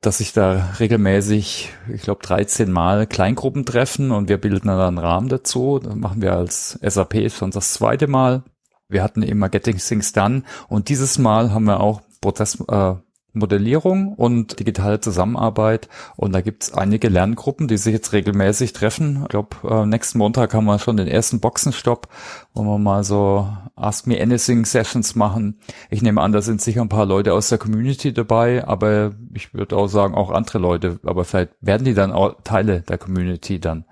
[0.00, 4.98] dass sich da regelmäßig, ich glaube, 13 Mal Kleingruppen treffen und wir bilden dann einen
[4.98, 5.78] Rahmen dazu.
[5.78, 8.42] Das machen wir als SAP schon das zweite Mal.
[8.88, 12.94] Wir hatten immer Getting Things Done und dieses Mal haben wir auch Prozess, äh,
[13.32, 15.88] Modellierung und digitale Zusammenarbeit.
[16.16, 19.20] Und da gibt's einige Lerngruppen, die sich jetzt regelmäßig treffen.
[19.22, 22.08] Ich glaube, äh, nächsten Montag haben wir schon den ersten Boxenstopp,
[22.54, 25.58] wo wir mal so Ask Me Anything Sessions machen.
[25.90, 29.54] Ich nehme an, da sind sicher ein paar Leute aus der Community dabei, aber ich
[29.54, 31.00] würde auch sagen, auch andere Leute.
[31.04, 33.84] Aber vielleicht werden die dann auch Teile der Community dann.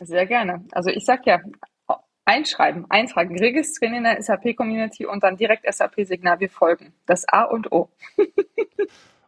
[0.00, 0.64] Sehr gerne.
[0.72, 1.38] Also ich sag ja,
[2.24, 6.92] einschreiben, eintragen, registrieren in der SAP-Community und dann direkt SAP-Signal folgen.
[7.06, 7.90] Das A und O.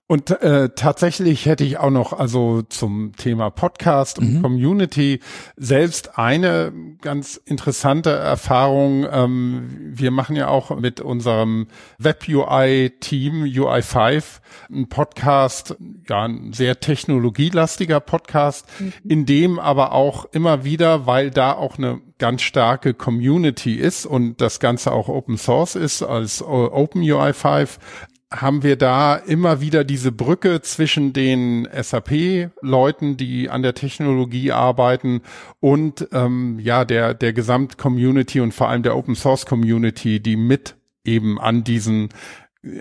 [0.07, 4.43] Und äh, tatsächlich hätte ich auch noch also zum Thema Podcast und mhm.
[4.43, 5.21] Community
[5.57, 9.07] selbst eine ganz interessante Erfahrung.
[9.11, 15.75] Ähm, wir machen ja auch mit unserem Web-UI-Team UI5 einen Podcast,
[16.07, 18.93] ja, ein sehr technologielastiger Podcast, mhm.
[19.09, 24.41] in dem aber auch immer wieder, weil da auch eine ganz starke Community ist und
[24.41, 27.79] das Ganze auch Open Source ist als Open UI5,
[28.41, 35.23] haben wir da immer wieder diese Brücke zwischen den SAP-Leuten, die an der Technologie arbeiten
[35.61, 40.77] und ähm, ja der der Gesamt-Community und vor allem der Open Source Community, die mit
[41.05, 42.09] eben an diesen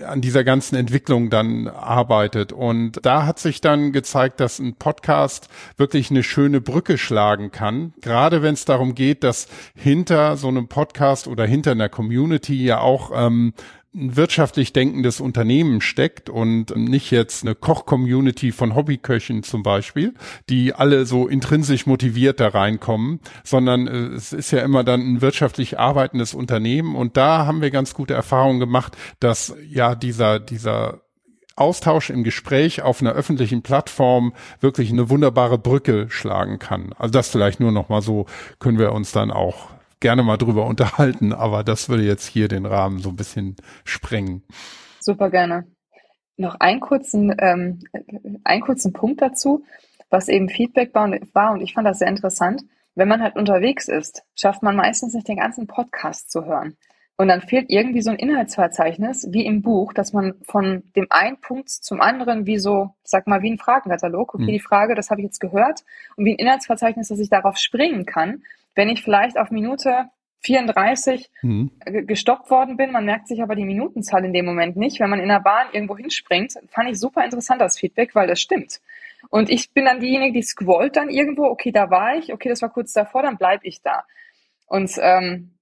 [0.06, 2.52] an dieser ganzen Entwicklung dann arbeitet.
[2.52, 7.92] Und da hat sich dann gezeigt, dass ein Podcast wirklich eine schöne Brücke schlagen kann.
[8.00, 12.80] Gerade wenn es darum geht, dass hinter so einem Podcast oder hinter einer Community ja
[12.80, 13.52] auch ähm,
[13.94, 20.14] ein wirtschaftlich denkendes Unternehmen steckt und nicht jetzt eine Koch-Community von Hobbyköchen zum Beispiel,
[20.48, 25.20] die alle so intrinsisch motiviert da reinkommen, sondern äh, es ist ja immer dann ein
[25.20, 31.02] wirtschaftlich arbeitendes Unternehmen und da haben wir ganz gute Erfahrungen gemacht, dass ja dieser, dieser
[31.56, 36.92] Austausch im Gespräch auf einer öffentlichen Plattform wirklich eine wunderbare Brücke schlagen kann.
[36.98, 38.26] Also das vielleicht nur noch mal so
[38.58, 39.73] können wir uns dann auch
[40.04, 44.42] gerne mal drüber unterhalten, aber das würde jetzt hier den Rahmen so ein bisschen sprengen.
[45.00, 45.66] Super gerne.
[46.36, 47.80] Noch einen kurzen, ähm,
[48.44, 49.64] einen kurzen Punkt dazu,
[50.10, 52.64] was eben Feedback war und ich fand das sehr interessant.
[52.94, 56.76] Wenn man halt unterwegs ist, schafft man meistens nicht den ganzen Podcast zu hören.
[57.16, 61.40] Und dann fehlt irgendwie so ein Inhaltsverzeichnis, wie im Buch, dass man von dem einen
[61.40, 64.48] Punkt zum anderen, wie so, sag mal, wie ein Fragenkatalog, okay, mhm.
[64.48, 65.84] die Frage, das habe ich jetzt gehört,
[66.16, 68.42] und wie ein Inhaltsverzeichnis, dass ich darauf springen kann,
[68.74, 70.06] wenn ich vielleicht auf Minute
[70.44, 71.70] 34 mhm.
[72.06, 72.92] gestoppt worden bin.
[72.92, 75.00] Man merkt sich aber die Minutenzahl in dem Moment nicht.
[75.00, 78.40] Wenn man in der Bahn irgendwo hinspringt, fand ich super interessant das Feedback, weil das
[78.40, 78.80] stimmt.
[79.30, 82.60] Und ich bin dann diejenige, die scrollt dann irgendwo, okay, da war ich, okay, das
[82.60, 84.04] war kurz davor, dann bleib ich da.
[84.66, 85.53] Und ähm,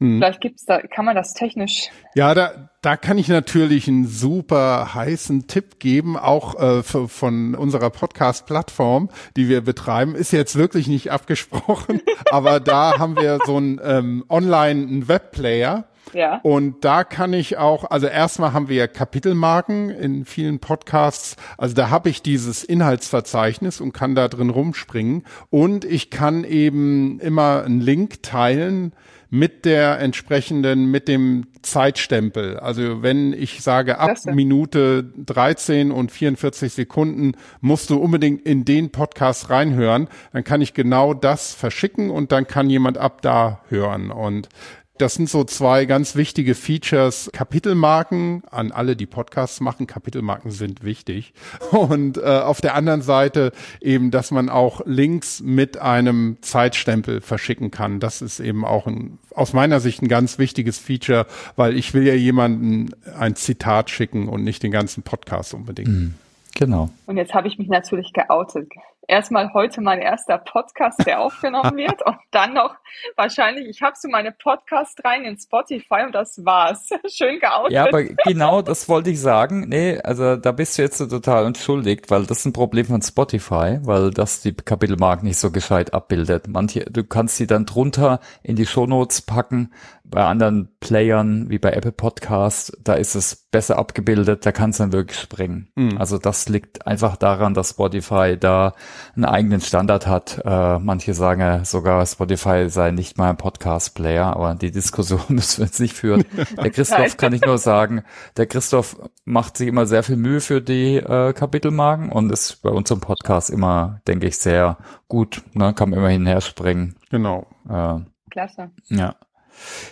[0.00, 0.18] hm.
[0.18, 1.88] Vielleicht gibt's da, kann man das technisch.
[2.14, 7.90] Ja, da, da kann ich natürlich einen super heißen Tipp geben, auch äh, von unserer
[7.90, 10.14] Podcast-Plattform, die wir betreiben.
[10.14, 15.88] Ist jetzt wirklich nicht abgesprochen, aber da haben wir so einen ähm, online einen Webplayer.
[16.12, 16.40] Ja.
[16.42, 21.36] Und da kann ich auch, also erstmal haben wir Kapitelmarken in vielen Podcasts.
[21.56, 25.24] Also da habe ich dieses Inhaltsverzeichnis und kann da drin rumspringen.
[25.50, 28.92] Und ich kann eben immer einen Link teilen
[29.30, 32.58] mit der entsprechenden, mit dem Zeitstempel.
[32.58, 34.32] Also wenn ich sage, ab Klasse.
[34.32, 40.72] Minute 13 und 44 Sekunden musst du unbedingt in den Podcast reinhören, dann kann ich
[40.72, 44.10] genau das verschicken und dann kann jemand ab da hören.
[44.10, 44.48] Und
[44.98, 47.30] das sind so zwei ganz wichtige Features.
[47.32, 49.86] Kapitelmarken an alle, die Podcasts machen.
[49.86, 51.32] Kapitelmarken sind wichtig.
[51.70, 57.70] Und äh, auf der anderen Seite eben, dass man auch Links mit einem Zeitstempel verschicken
[57.70, 58.00] kann.
[58.00, 62.06] Das ist eben auch ein, aus meiner Sicht ein ganz wichtiges Feature, weil ich will
[62.06, 65.88] ja jemanden ein Zitat schicken und nicht den ganzen Podcast unbedingt.
[65.88, 66.14] Mhm.
[66.54, 66.90] Genau.
[67.06, 68.68] Und jetzt habe ich mich natürlich geoutet.
[69.10, 72.74] Erstmal heute mein erster Podcast, der aufgenommen wird und dann noch
[73.16, 76.90] wahrscheinlich, ich habe so meine Podcast rein in Spotify und das war's.
[77.08, 77.72] Schön geoutet.
[77.72, 79.66] Ja, aber genau das wollte ich sagen.
[79.66, 83.00] Nee, also da bist du jetzt so total entschuldigt, weil das ist ein Problem von
[83.00, 86.46] Spotify, weil das die Kapitelmarken nicht so gescheit abbildet.
[86.46, 89.72] Manche, du kannst sie dann drunter in die Shownotes packen,
[90.10, 94.78] bei anderen Playern wie bei Apple Podcast, da ist es besser abgebildet, da kann es
[94.78, 95.70] dann wirklich springen.
[95.74, 95.98] Mhm.
[95.98, 98.74] Also das liegt einfach daran, dass Spotify da
[99.16, 100.40] einen eigenen Standard hat.
[100.44, 105.58] Äh, manche sagen ja sogar, Spotify sei nicht mal ein Podcast-Player, aber die Diskussion müssen
[105.58, 106.24] wir jetzt nicht führen.
[106.56, 108.02] Der Christoph kann ich nur sagen,
[108.36, 112.70] der Christoph macht sich immer sehr viel Mühe für die äh, Kapitelmarken und ist bei
[112.70, 115.42] unserem Podcast immer, denke ich, sehr gut.
[115.54, 115.74] Ne?
[115.74, 116.96] Kann man immer hinher springen.
[117.10, 117.46] Genau.
[117.68, 118.70] Äh, Klasse.
[118.88, 119.16] Ja.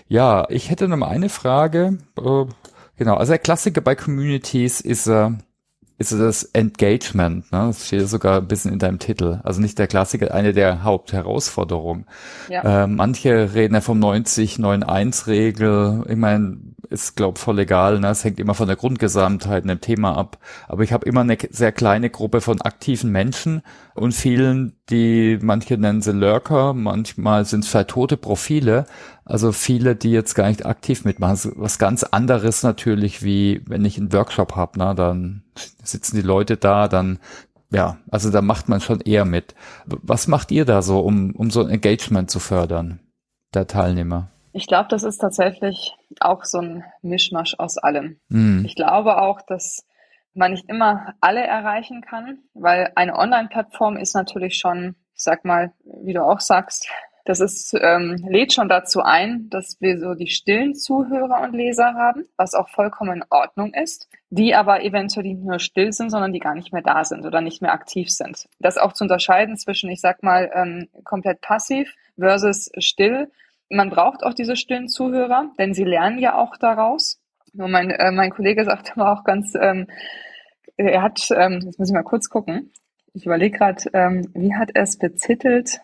[0.08, 1.98] Ja, ich hätte noch mal eine Frage.
[2.18, 2.44] Äh,
[2.96, 5.30] genau, also der Klassiker bei Communities ist, äh,
[5.98, 7.50] ist das Engagement.
[7.52, 7.68] Ne?
[7.68, 9.40] Das steht sogar ein bisschen in deinem Titel.
[9.44, 12.04] Also nicht der Klassiker, eine der Hauptherausforderungen.
[12.48, 12.84] Ja.
[12.84, 16.04] Äh, manche reden ja vom 90-9-1-Regel.
[16.08, 16.58] Ich meine,
[16.90, 18.00] ist, glaub voll egal.
[18.00, 18.08] Ne?
[18.08, 20.38] Es hängt immer von der Grundgesamtheit in dem Thema ab.
[20.68, 23.62] Aber ich habe immer eine sehr kleine Gruppe von aktiven Menschen
[23.94, 28.86] und vielen, die manche nennen sie Lurker, manchmal sind es vielleicht tote Profile.
[29.24, 31.30] Also viele, die jetzt gar nicht aktiv mitmachen.
[31.32, 34.94] Also was ganz anderes natürlich, wie wenn ich einen Workshop habe, ne?
[34.94, 35.42] dann
[35.82, 37.18] sitzen die Leute da, dann
[37.72, 39.54] ja, also da macht man schon eher mit.
[39.86, 43.00] Was macht ihr da so, um, um so ein Engagement zu fördern,
[43.54, 44.30] der Teilnehmer?
[44.56, 48.18] Ich glaube, das ist tatsächlich auch so ein Mischmasch aus allem.
[48.30, 48.64] Mhm.
[48.64, 49.86] Ich glaube auch, dass
[50.32, 55.72] man nicht immer alle erreichen kann, weil eine Online-Plattform ist natürlich schon, ich sag mal,
[56.02, 56.88] wie du auch sagst,
[57.26, 61.92] das ist, ähm, lädt schon dazu ein, dass wir so die stillen Zuhörer und Leser
[61.92, 66.32] haben, was auch vollkommen in Ordnung ist, die aber eventuell nicht nur still sind, sondern
[66.32, 68.46] die gar nicht mehr da sind oder nicht mehr aktiv sind.
[68.58, 73.30] Das auch zu unterscheiden zwischen, ich sag mal, ähm, komplett passiv versus still
[73.68, 77.20] man braucht auch diese stillen Zuhörer, denn sie lernen ja auch daraus.
[77.52, 79.86] Nur mein, äh, mein Kollege sagte aber auch ganz, ähm,
[80.76, 82.70] er hat, ähm, jetzt muss ich mal kurz gucken,
[83.14, 85.80] ich überlege gerade, ähm, wie hat er es betitelt?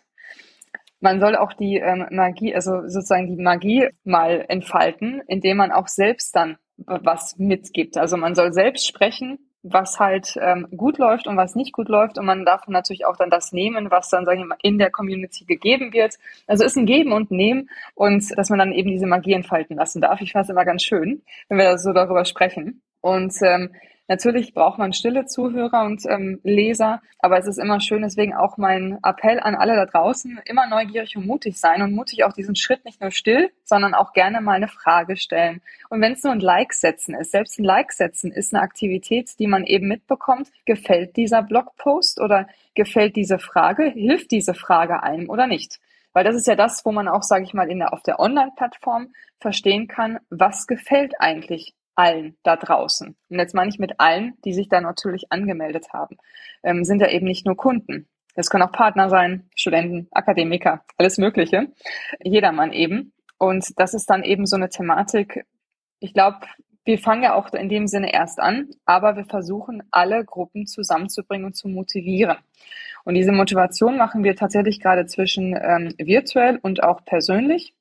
[1.01, 5.89] Man soll auch die ähm, Magie, also sozusagen die Magie mal entfalten, indem man auch
[5.89, 7.97] selbst dann was mitgibt.
[7.97, 12.19] Also man soll selbst sprechen, was halt ähm, gut läuft und was nicht gut läuft.
[12.19, 14.91] Und man darf natürlich auch dann das nehmen, was dann, sage ich mal, in der
[14.91, 16.19] Community gegeben wird.
[16.47, 20.01] Also ist ein Geben und Nehmen und dass man dann eben diese Magie entfalten lassen
[20.01, 20.21] darf.
[20.21, 22.83] Ich fand es immer ganz schön, wenn wir so darüber sprechen.
[23.01, 23.75] Und ähm,
[24.13, 28.59] Natürlich braucht man stille Zuhörer und ähm, Leser, aber es ist immer schön, deswegen auch
[28.59, 32.55] mein Appell an alle da draußen, immer neugierig und mutig sein und mutig auch diesen
[32.55, 35.63] Schritt nicht nur still, sondern auch gerne mal eine Frage stellen.
[35.89, 39.31] Und wenn es nur ein Like setzen ist, selbst ein Like setzen ist eine Aktivität,
[39.39, 45.31] die man eben mitbekommt, gefällt dieser Blogpost oder gefällt diese Frage, hilft diese Frage einem
[45.31, 45.81] oder nicht?
[46.13, 48.21] Weil das ist ja das, wo man auch, sage ich mal, in der, auf der
[48.21, 53.17] Online-Plattform verstehen kann, was gefällt eigentlich allen da draußen.
[53.29, 56.17] Und jetzt meine ich mit allen, die sich da natürlich angemeldet haben,
[56.63, 58.09] ähm, sind ja eben nicht nur Kunden.
[58.35, 61.69] Es können auch Partner sein, Studenten, Akademiker, alles Mögliche.
[62.23, 63.13] Jedermann eben.
[63.39, 65.45] Und das ist dann eben so eine Thematik.
[66.01, 66.39] Ich glaube,
[66.85, 71.47] wir fangen ja auch in dem Sinne erst an, aber wir versuchen, alle Gruppen zusammenzubringen
[71.47, 72.39] und zu motivieren.
[73.05, 77.75] Und diese Motivation machen wir tatsächlich gerade zwischen ähm, virtuell und auch persönlich.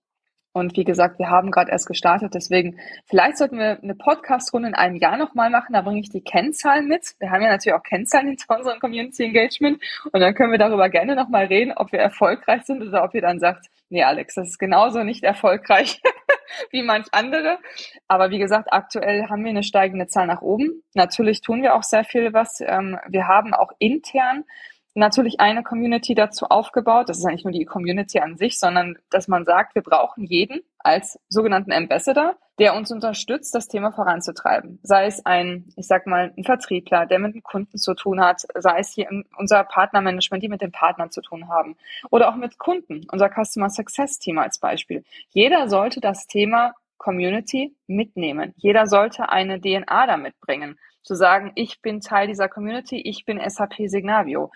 [0.53, 4.75] Und wie gesagt, wir haben gerade erst gestartet, deswegen vielleicht sollten wir eine Podcast-Runde in
[4.75, 5.73] einem Jahr nochmal machen.
[5.73, 7.15] Da bringe ich die Kennzahlen mit.
[7.19, 10.89] Wir haben ja natürlich auch Kennzahlen hinter unserem Community Engagement und dann können wir darüber
[10.89, 14.49] gerne nochmal reden, ob wir erfolgreich sind oder ob ihr dann sagt, nee, Alex, das
[14.49, 16.01] ist genauso nicht erfolgreich
[16.71, 17.59] wie manch andere.
[18.07, 20.83] Aber wie gesagt, aktuell haben wir eine steigende Zahl nach oben.
[20.95, 22.61] Natürlich tun wir auch sehr viel was.
[22.61, 24.43] Ähm, wir haben auch intern
[24.93, 27.09] natürlich eine Community dazu aufgebaut.
[27.09, 30.61] Das ist eigentlich nur die Community an sich, sondern dass man sagt, wir brauchen jeden
[30.79, 34.79] als sogenannten Ambassador, der uns unterstützt, das Thema voranzutreiben.
[34.83, 38.41] Sei es ein, ich sag mal, ein Vertriebler, der mit dem Kunden zu tun hat,
[38.55, 41.77] sei es hier unser Partnermanagement, die mit den Partnern zu tun haben,
[42.09, 45.03] oder auch mit Kunden, unser Customer Success Team als Beispiel.
[45.29, 48.53] Jeder sollte das Thema Community mitnehmen.
[48.57, 53.39] Jeder sollte eine DNA damit bringen zu sagen, ich bin Teil dieser Community, ich bin
[53.45, 54.51] SAP Signavio.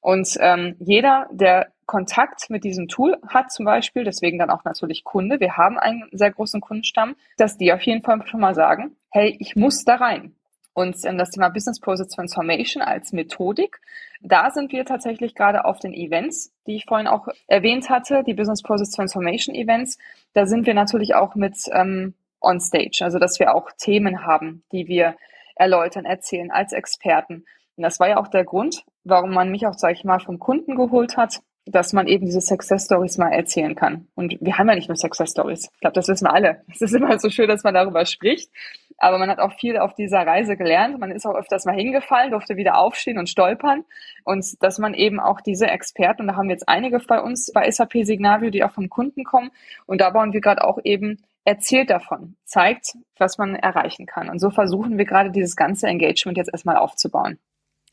[0.00, 5.04] Und ähm, jeder, der Kontakt mit diesem Tool hat zum Beispiel, deswegen dann auch natürlich
[5.04, 8.96] Kunde, wir haben einen sehr großen Kundenstamm, dass die auf jeden Fall schon mal sagen,
[9.10, 10.34] hey, ich muss da rein.
[10.72, 13.80] Und ähm, das Thema Business Process Transformation als Methodik,
[14.22, 18.34] da sind wir tatsächlich gerade auf den Events, die ich vorhin auch erwähnt hatte, die
[18.34, 19.98] Business Process Transformation Events.
[20.32, 24.62] Da sind wir natürlich auch mit ähm, on stage, also dass wir auch Themen haben,
[24.72, 25.16] die wir
[25.60, 27.44] erläutern, erzählen als Experten.
[27.76, 30.38] Und das war ja auch der Grund, warum man mich auch, sage ich mal, vom
[30.38, 34.08] Kunden geholt hat, dass man eben diese Success Stories mal erzählen kann.
[34.14, 35.70] Und wir haben ja nicht nur Success Stories.
[35.72, 36.62] Ich glaube, das wissen wir alle.
[36.70, 38.50] Es ist immer so schön, dass man darüber spricht.
[38.98, 40.98] Aber man hat auch viel auf dieser Reise gelernt.
[40.98, 43.84] Man ist auch öfters mal hingefallen, durfte wieder aufstehen und stolpern.
[44.24, 47.50] Und dass man eben auch diese Experten, und da haben wir jetzt einige bei uns
[47.52, 49.50] bei SAP Signavio, die auch vom Kunden kommen.
[49.86, 54.28] Und da bauen wir gerade auch eben erzählt davon, zeigt, was man erreichen kann.
[54.28, 57.38] Und so versuchen wir gerade dieses ganze Engagement jetzt erstmal aufzubauen.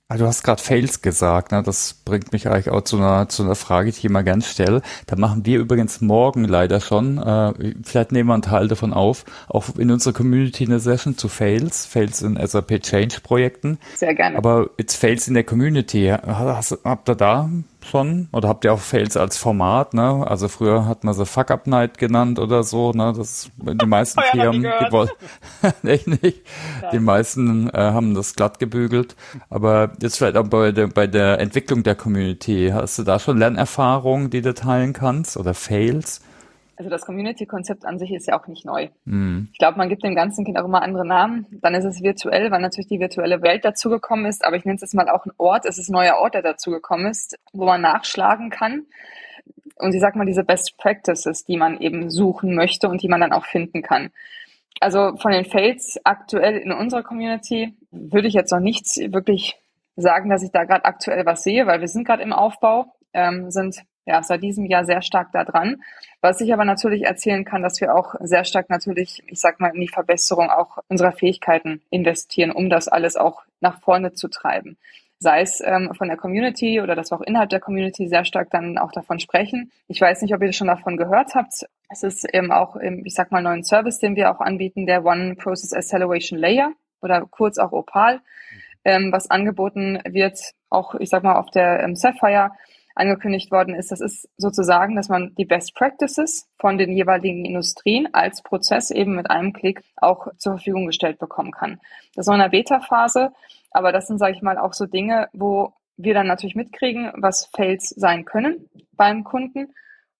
[0.10, 1.62] Also du hast gerade Fails gesagt, ne?
[1.63, 4.81] das bringt mich eigentlich auch zu einer, zu einer Frage, die ich immer gern stelle.
[5.05, 9.25] Da machen wir übrigens morgen leider schon, äh, vielleicht nehmen wir einen Teil davon auf,
[9.49, 13.79] auch in unserer Community eine Session zu Fails, Fails in SAP Change Projekten.
[13.95, 14.38] Sehr gerne.
[14.38, 17.49] Aber jetzt Fails in der Community, hast, habt ihr da
[17.88, 18.30] schon?
[18.32, 20.26] Oder habt ihr auch Fails als Format, ne?
[20.28, 23.13] Also früher hat man sie Fuck Up Night genannt oder so, ne?
[23.15, 25.10] Das die meisten Firmen, die wollen
[25.84, 26.41] echt nicht.
[26.91, 29.15] Die meisten äh, haben das glatt gebügelt.
[29.50, 33.38] Aber jetzt vielleicht auch bei der, bei der Entwicklung der Community, hast du da schon
[33.38, 36.21] Lernerfahrungen, die du teilen kannst oder Fails?
[36.77, 38.89] Also das Community-Konzept an sich ist ja auch nicht neu.
[39.05, 39.49] Mhm.
[39.51, 41.47] Ich glaube, man gibt dem ganzen Kind auch immer andere Namen.
[41.49, 44.45] Dann ist es virtuell, weil natürlich die virtuelle Welt dazugekommen ist.
[44.45, 45.65] Aber ich nenne es jetzt mal auch ein Ort.
[45.65, 48.85] Es ist ein neuer Ort, der dazugekommen ist, wo man nachschlagen kann.
[49.77, 53.21] Und ich sag mal, diese Best Practices, die man eben suchen möchte und die man
[53.21, 54.11] dann auch finden kann.
[54.79, 59.59] Also von den Fails aktuell in unserer Community würde ich jetzt noch nichts wirklich
[59.95, 63.49] sagen, dass ich da gerade aktuell was sehe, weil wir sind gerade im Aufbau, ähm,
[63.49, 65.81] sind ja, seit diesem Jahr sehr stark da dran.
[66.21, 69.73] Was ich aber natürlich erzählen kann, dass wir auch sehr stark natürlich, ich sag mal,
[69.73, 74.77] in die Verbesserung auch unserer Fähigkeiten investieren, um das alles auch nach vorne zu treiben.
[75.19, 78.49] Sei es ähm, von der Community oder dass wir auch innerhalb der Community sehr stark
[78.51, 79.71] dann auch davon sprechen.
[79.88, 81.65] Ich weiß nicht, ob ihr schon davon gehört habt.
[81.89, 85.06] Es ist eben auch, im, ich sag mal, neuen Service, den wir auch anbieten, der
[85.06, 88.21] One Process Acceleration Layer oder kurz auch Opal,
[88.84, 92.51] ähm, was angeboten wird, auch, ich sag mal, auf der ähm, Sapphire
[92.97, 93.91] angekündigt worden ist.
[93.91, 99.15] Das ist sozusagen, dass man die Best Practices von den jeweiligen Industrien als Prozess eben
[99.15, 101.79] mit einem Klick auch zur Verfügung gestellt bekommen kann.
[102.15, 103.31] Das ist noch in der Beta-Phase,
[103.71, 107.49] aber das sind, sage ich mal, auch so Dinge, wo wir dann natürlich mitkriegen, was
[107.55, 109.73] Fails sein können beim Kunden.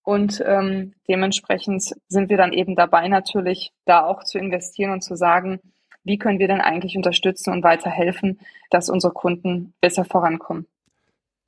[0.04, 5.16] Und ähm, dementsprechend sind wir dann eben dabei, natürlich da auch zu investieren und zu
[5.16, 5.60] sagen,
[6.04, 10.66] wie können wir denn eigentlich unterstützen und weiterhelfen, dass unsere Kunden besser vorankommen.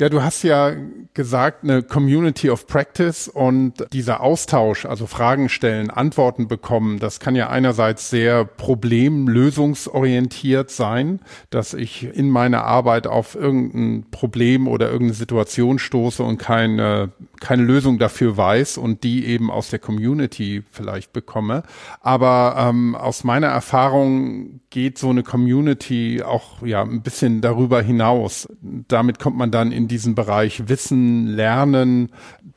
[0.02, 0.72] Ja, du hast ja
[1.14, 7.36] gesagt, eine Community of Practice und dieser Austausch, also Fragen stellen, Antworten bekommen, das kann
[7.36, 15.16] ja einerseits sehr problemlösungsorientiert sein, dass ich in meiner Arbeit auf irgendein Problem oder irgendeine
[15.16, 21.14] Situation stoße und keine, keine Lösung dafür weiß und die eben aus der Community vielleicht
[21.14, 21.64] bekomme.
[22.02, 28.48] Aber ähm, aus meiner Erfahrung geht so eine Community auch ja ein bisschen darüber hinaus.
[28.62, 32.10] Damit kommt man dann in diesen Bereich Wissen, Lernen.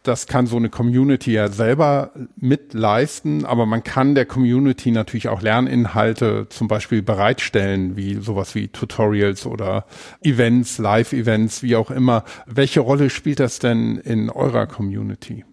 [0.03, 5.43] Das kann so eine Community ja selber mitleisten, aber man kann der Community natürlich auch
[5.43, 9.87] Lerninhalte zum Beispiel bereitstellen, wie sowas wie Tutorials oder
[10.23, 12.25] Events, Live-Events, wie auch immer.
[12.47, 15.45] Welche Rolle spielt das denn in eurer Community?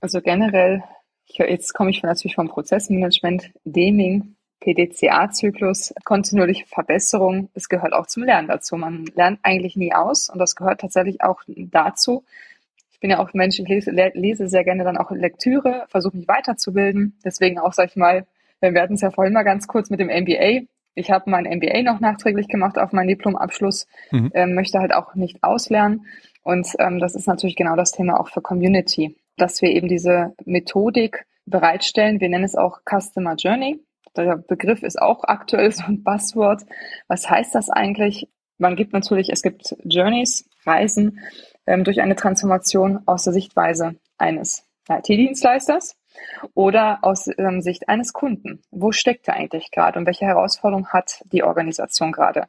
[0.00, 0.82] Also generell,
[1.26, 8.48] jetzt komme ich natürlich vom Prozessmanagement, Deming, PDCA-Zyklus, kontinuierliche Verbesserung, es gehört auch zum Lernen
[8.48, 8.76] dazu.
[8.76, 12.24] Man lernt eigentlich nie aus und das gehört tatsächlich auch dazu.
[12.92, 16.28] Ich bin ja auch Mensch, ich lese, lese sehr gerne dann auch Lektüre, versuche mich
[16.28, 17.18] weiterzubilden.
[17.24, 18.26] Deswegen auch, sag ich mal,
[18.60, 20.66] wir hatten es ja vorhin mal ganz kurz mit dem MBA.
[20.94, 24.30] Ich habe mein MBA noch nachträglich gemacht auf meinen Diplomabschluss, mhm.
[24.34, 26.06] ähm, möchte halt auch nicht auslernen.
[26.42, 30.34] Und ähm, das ist natürlich genau das Thema auch für Community, dass wir eben diese
[30.44, 32.20] Methodik bereitstellen.
[32.20, 33.80] Wir nennen es auch Customer Journey.
[34.16, 36.62] Der Begriff ist auch aktuell so ein Buzzword.
[37.08, 38.28] Was heißt das eigentlich?
[38.58, 41.20] Man gibt natürlich, es gibt Journeys, Reisen
[41.66, 45.96] ähm, durch eine Transformation aus der Sichtweise eines IT-Dienstleisters
[46.54, 48.62] oder aus ähm, Sicht eines Kunden.
[48.70, 52.46] Wo steckt er eigentlich gerade und welche Herausforderung hat die Organisation gerade?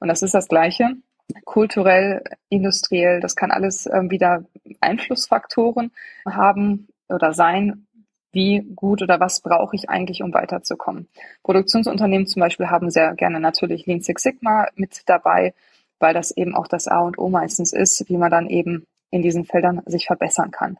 [0.00, 0.96] Und das ist das Gleiche.
[1.44, 4.44] Kulturell, industriell, das kann alles ähm, wieder
[4.80, 5.92] Einflussfaktoren
[6.26, 7.86] haben oder sein,
[8.32, 11.08] wie gut oder was brauche ich eigentlich, um weiterzukommen.
[11.42, 15.54] Produktionsunternehmen zum Beispiel haben sehr gerne natürlich Lean Six Sigma mit dabei,
[16.00, 19.22] weil das eben auch das A und O meistens ist, wie man dann eben in
[19.22, 20.76] diesen Feldern sich verbessern kann.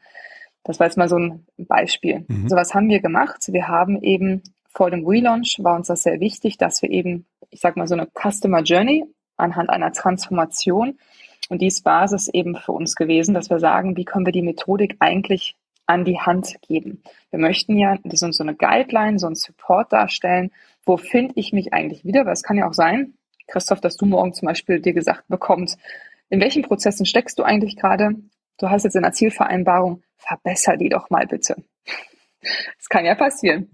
[0.64, 2.24] Das war jetzt mal so ein Beispiel.
[2.26, 2.48] Mhm.
[2.48, 3.52] So was haben wir gemacht.
[3.52, 7.60] Wir haben eben vor dem Relaunch war uns das sehr wichtig, dass wir eben, ich
[7.60, 9.04] sag mal, so eine Customer Journey
[9.36, 10.98] anhand einer Transformation
[11.48, 14.96] und dies Basis eben für uns gewesen, dass wir sagen, wie können wir die Methodik
[15.00, 15.56] eigentlich
[15.86, 17.02] an die Hand geben.
[17.30, 20.50] Wir möchten ja so eine Guideline, so ein Support darstellen.
[20.84, 22.24] Wo finde ich mich eigentlich wieder?
[22.24, 23.14] Weil es kann ja auch sein,
[23.46, 25.78] Christoph, dass du morgen zum Beispiel dir gesagt bekommst,
[26.30, 28.16] in welchen Prozessen steckst du eigentlich gerade?
[28.58, 31.56] Du hast jetzt in der Zielvereinbarung, verbessere die doch mal bitte.
[32.76, 33.70] Das kann ja passieren.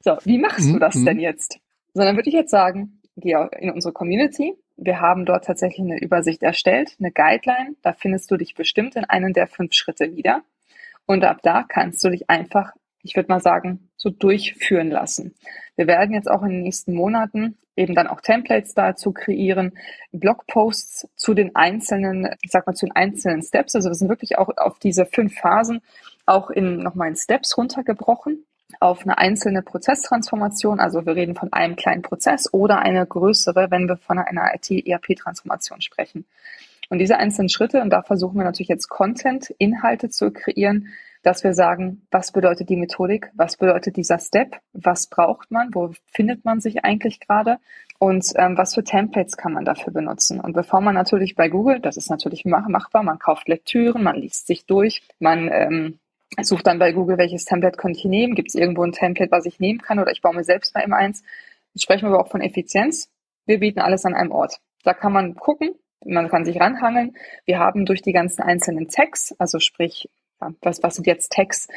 [0.00, 1.04] So, wie machst du das mhm.
[1.04, 1.60] denn jetzt?
[1.94, 4.56] Sondern würde ich jetzt sagen, geh in unsere Community.
[4.76, 7.76] Wir haben dort tatsächlich eine Übersicht erstellt, eine Guideline.
[7.82, 10.42] Da findest du dich bestimmt in einem der fünf Schritte wieder.
[11.06, 15.34] Und ab da kannst du dich einfach, ich würde mal sagen, so durchführen lassen.
[15.76, 19.78] Wir werden jetzt auch in den nächsten Monaten eben dann auch Templates dazu kreieren,
[20.12, 23.74] Blogposts zu den einzelnen, ich sag mal zu den einzelnen Steps.
[23.74, 25.80] Also wir sind wirklich auch auf diese fünf Phasen
[26.26, 28.44] auch in nochmal in Steps runtergebrochen
[28.80, 30.80] auf eine einzelne Prozesstransformation.
[30.80, 35.80] Also wir reden von einem kleinen Prozess oder eine größere, wenn wir von einer IT-ERP-Transformation
[35.80, 36.24] sprechen.
[36.88, 40.88] Und diese einzelnen Schritte, und da versuchen wir natürlich jetzt Content, Inhalte zu kreieren,
[41.22, 45.92] dass wir sagen, was bedeutet die Methodik, was bedeutet dieser Step, was braucht man, wo
[46.10, 47.58] findet man sich eigentlich gerade
[47.98, 50.40] und ähm, was für Templates kann man dafür benutzen.
[50.40, 54.16] Und bevor man natürlich bei Google, das ist natürlich mach machbar, man kauft Lektüren, man
[54.16, 55.98] liest sich durch, man ähm,
[56.40, 59.46] sucht dann bei Google, welches Template könnte ich nehmen, gibt es irgendwo ein Template, was
[59.46, 61.22] ich nehmen kann oder ich baue mir selbst mal immer eins.
[61.74, 63.10] Jetzt sprechen wir aber auch von Effizienz.
[63.46, 64.60] Wir bieten alles an einem Ort.
[64.84, 65.74] Da kann man gucken,
[66.04, 67.16] man kann sich ranhangeln.
[67.44, 70.08] Wir haben durch die ganzen einzelnen Tags, also sprich
[70.60, 71.68] was, was sind jetzt Tags?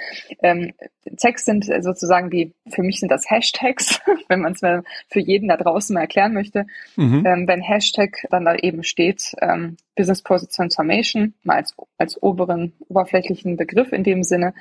[0.42, 0.74] Ähm,
[1.18, 4.62] Tags sind sozusagen die, für mich sind das Hashtags, wenn man es
[5.10, 6.66] für jeden da draußen mal erklären möchte.
[6.96, 7.26] Mhm.
[7.26, 12.74] Ähm, wenn Hashtag dann da eben steht, ähm, Business Process Transformation, mal als, als oberen,
[12.90, 14.54] oberflächlichen Begriff in dem Sinne,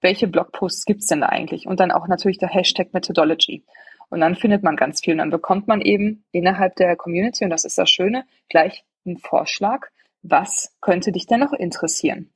[0.00, 1.66] welche Blogposts gibt's denn da eigentlich?
[1.66, 3.64] Und dann auch natürlich der Hashtag Methodology.
[4.10, 5.14] Und dann findet man ganz viel.
[5.14, 9.18] Und dann bekommt man eben innerhalb der Community, und das ist das Schöne, gleich einen
[9.18, 9.86] Vorschlag,
[10.22, 12.30] was könnte dich denn noch interessieren?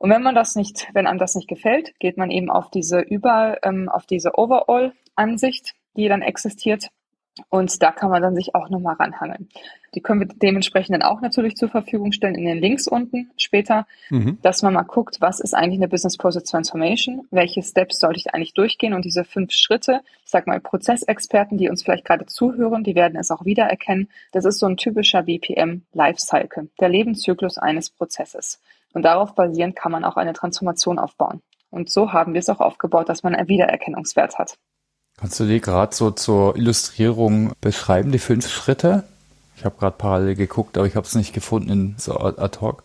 [0.00, 3.00] Und wenn man das nicht, wenn einem das nicht gefällt, geht man eben auf diese
[3.00, 6.88] über, ähm, auf diese Overall-Ansicht, die dann existiert.
[7.50, 9.50] Und da kann man dann sich auch nochmal ranhangeln.
[9.94, 13.86] Die können wir dementsprechend dann auch natürlich zur Verfügung stellen in den Links unten später,
[14.08, 14.38] mhm.
[14.40, 17.26] dass man mal guckt, was ist eigentlich eine Business Process Transformation?
[17.30, 18.94] Welche Steps sollte ich eigentlich durchgehen?
[18.94, 23.18] Und diese fünf Schritte, ich sag mal Prozessexperten, die uns vielleicht gerade zuhören, die werden
[23.18, 24.08] es auch wiedererkennen.
[24.32, 28.62] Das ist so ein typischer BPM Lifecycle, der Lebenszyklus eines Prozesses.
[28.92, 31.40] Und darauf basierend kann man auch eine Transformation aufbauen.
[31.70, 34.58] Und so haben wir es auch aufgebaut, dass man einen Wiedererkennungswert hat.
[35.18, 39.04] Kannst du die gerade so zur Illustrierung beschreiben, die fünf Schritte?
[39.56, 42.82] Ich habe gerade parallel geguckt, aber ich habe es nicht gefunden in so ad hoc.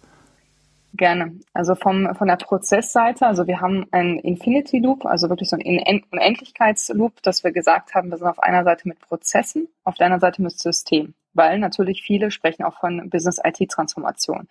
[0.93, 1.39] Gerne.
[1.53, 6.01] Also vom, von der Prozessseite, also wir haben einen Infinity Loop, also wirklich so einen
[6.11, 10.21] Unendlichkeitsloop, dass wir gesagt haben, wir sind auf einer Seite mit Prozessen, auf der anderen
[10.21, 14.47] Seite mit System, weil natürlich viele sprechen auch von Business IT Transformation.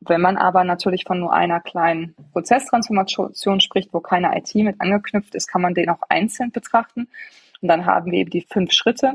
[0.00, 5.34] Wenn man aber natürlich von nur einer kleinen Prozesstransformation spricht, wo keine IT mit angeknüpft
[5.34, 7.08] ist, kann man den auch einzeln betrachten.
[7.62, 9.14] Und dann haben wir eben die fünf Schritte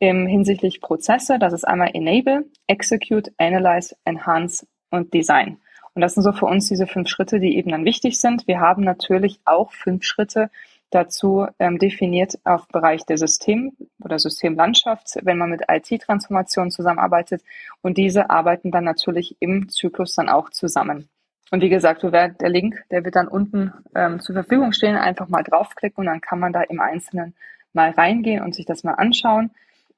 [0.00, 1.38] im hinsichtlich Prozesse.
[1.38, 5.58] Das ist einmal Enable, Execute, Analyze, Enhance und Design.
[5.94, 8.46] Und das sind so für uns diese fünf Schritte, die eben dann wichtig sind.
[8.46, 10.50] Wir haben natürlich auch fünf Schritte
[10.90, 17.42] dazu ähm, definiert auf Bereich der System- oder Systemlandschaft, wenn man mit IT-Transformationen zusammenarbeitet.
[17.82, 21.08] Und diese arbeiten dann natürlich im Zyklus dann auch zusammen.
[21.50, 24.96] Und wie gesagt, der Link, der wird dann unten ähm, zur Verfügung stehen.
[24.96, 27.34] Einfach mal draufklicken und dann kann man da im Einzelnen
[27.72, 29.50] mal reingehen und sich das mal anschauen.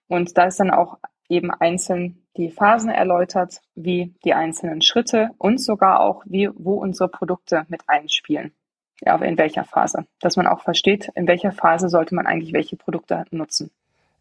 [0.09, 5.59] Und da ist dann auch eben einzeln die Phasen erläutert, wie die einzelnen Schritte und
[5.61, 8.53] sogar auch, wie, wo unsere Produkte mit einspielen.
[9.01, 10.05] Ja, in welcher Phase.
[10.21, 13.71] Dass man auch versteht, in welcher Phase sollte man eigentlich welche Produkte nutzen.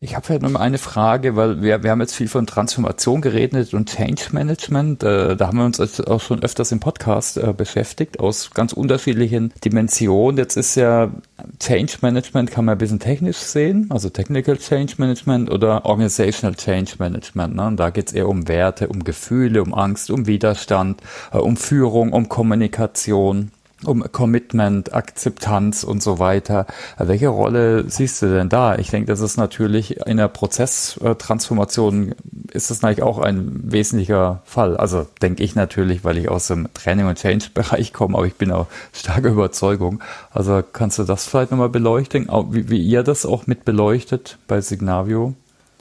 [0.01, 3.19] Ich habe vielleicht noch mal eine Frage, weil wir, wir haben jetzt viel von Transformation
[3.19, 5.03] geredet und Change Management.
[5.03, 9.51] Äh, da haben wir uns auch schon öfters im Podcast äh, beschäftigt, aus ganz unterschiedlichen
[9.65, 10.37] Dimensionen.
[10.37, 11.11] Jetzt ist ja
[11.59, 16.93] Change Management, kann man ein bisschen technisch sehen, also Technical Change Management oder Organizational Change
[16.97, 17.55] Management.
[17.55, 17.67] Ne?
[17.67, 21.01] Und da geht es eher um Werte, um Gefühle, um Angst, um Widerstand,
[21.33, 23.51] äh, um Führung, um Kommunikation
[23.85, 26.65] um Commitment, Akzeptanz und so weiter.
[26.97, 28.77] Welche Rolle siehst du denn da?
[28.77, 32.15] Ich denke, das ist natürlich in der Prozesstransformation
[32.51, 34.77] ist das natürlich auch ein wesentlicher Fall.
[34.77, 38.51] Also denke ich natürlich, weil ich aus dem Training- und Change-Bereich komme, aber ich bin
[38.51, 40.01] auch starker Überzeugung.
[40.31, 44.61] Also kannst du das vielleicht nochmal beleuchten, wie, wie ihr das auch mit beleuchtet bei
[44.61, 45.33] Signavio?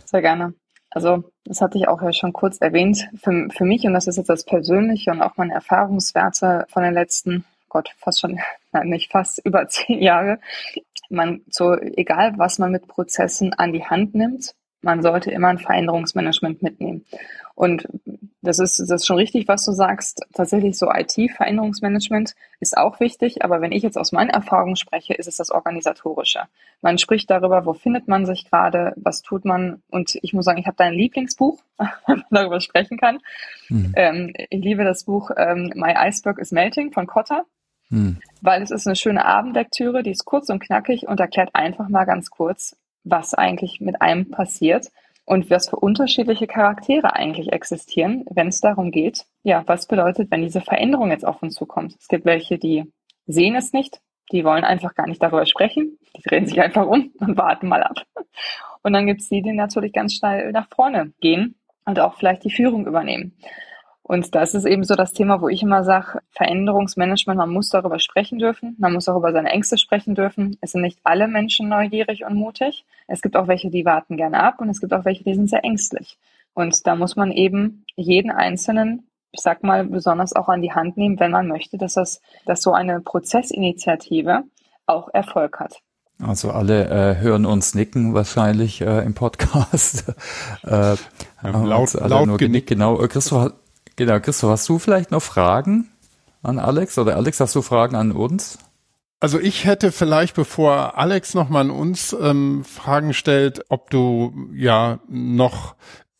[0.05, 0.55] Sehr gerne.
[0.90, 3.09] Also das hatte ich auch ja schon kurz erwähnt.
[3.22, 6.94] Für, für mich, und das ist jetzt das Persönliche und auch meine Erfahrungswerte von den
[6.94, 8.38] letzten Gott, fast schon,
[8.72, 10.40] nein, nicht fast, über zehn Jahre.
[11.10, 15.58] Man, so, egal was man mit Prozessen an die Hand nimmt, man sollte immer ein
[15.58, 17.04] Veränderungsmanagement mitnehmen.
[17.54, 17.88] Und
[18.42, 20.24] das ist, das ist schon richtig, was du sagst.
[20.32, 23.42] Tatsächlich so IT-Veränderungsmanagement ist auch wichtig.
[23.42, 26.42] Aber wenn ich jetzt aus meinen Erfahrungen spreche, ist es das Organisatorische.
[26.80, 29.82] Man spricht darüber, wo findet man sich gerade, was tut man.
[29.90, 33.18] Und ich muss sagen, ich habe dein Lieblingsbuch, wenn man darüber sprechen kann.
[33.68, 33.92] Mhm.
[33.96, 37.44] Ähm, ich liebe das Buch ähm, My Iceberg is Melting von Kotter.
[37.91, 38.18] Hm.
[38.41, 42.05] Weil es ist eine schöne Abendlektüre, die ist kurz und knackig und erklärt einfach mal
[42.05, 44.89] ganz kurz, was eigentlich mit einem passiert
[45.24, 50.43] und was für unterschiedliche Charaktere eigentlich existieren, wenn es darum geht, ja, was bedeutet, wenn
[50.43, 51.97] diese Veränderung jetzt auf uns zukommt.
[51.99, 52.91] Es gibt welche, die
[53.26, 54.01] sehen es nicht,
[54.32, 57.82] die wollen einfach gar nicht darüber sprechen, die drehen sich einfach um und warten mal
[57.82, 58.03] ab.
[58.82, 62.45] Und dann gibt es die, die natürlich ganz schnell nach vorne gehen und auch vielleicht
[62.45, 63.34] die Führung übernehmen.
[64.09, 67.98] Und das ist eben so das Thema, wo ich immer sage, Veränderungsmanagement, man muss darüber
[67.98, 70.56] sprechen dürfen, man muss auch über seine Ängste sprechen dürfen.
[70.62, 72.86] Es sind nicht alle Menschen neugierig und mutig.
[73.06, 75.50] Es gibt auch welche, die warten gerne ab und es gibt auch welche, die sind
[75.50, 76.18] sehr ängstlich.
[76.54, 80.96] Und da muss man eben jeden Einzelnen, ich sag mal, besonders auch an die Hand
[80.96, 84.44] nehmen, wenn man möchte, dass das, dass so eine Prozessinitiative
[84.86, 85.82] auch Erfolg hat.
[86.22, 90.14] Also alle äh, hören uns nicken wahrscheinlich äh, im Podcast.
[90.62, 90.96] äh,
[91.42, 92.70] laut, laut nur genickt.
[92.70, 92.96] Genau.
[93.06, 93.52] Christoph,
[93.99, 95.88] Genau, Christoph, hast du vielleicht noch Fragen
[96.44, 98.57] an Alex oder Alex, hast du Fragen an uns?
[99.18, 105.01] Also ich hätte vielleicht, bevor Alex nochmal an uns ähm, Fragen stellt, ob du ja
[105.09, 105.74] noch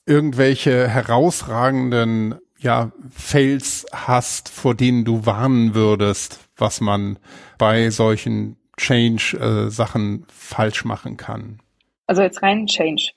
[0.07, 7.21] irgendwelche herausragenden ja, Fails hast, vor denen du warnen würdest, was man
[7.59, 11.61] bei solchen Change-Sachen äh, falsch machen kann.
[12.09, 13.13] Also jetzt rein Change.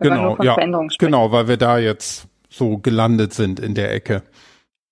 [0.00, 0.56] genau, ja,
[0.98, 4.22] genau, weil wir da jetzt so gelandet sind in der Ecke?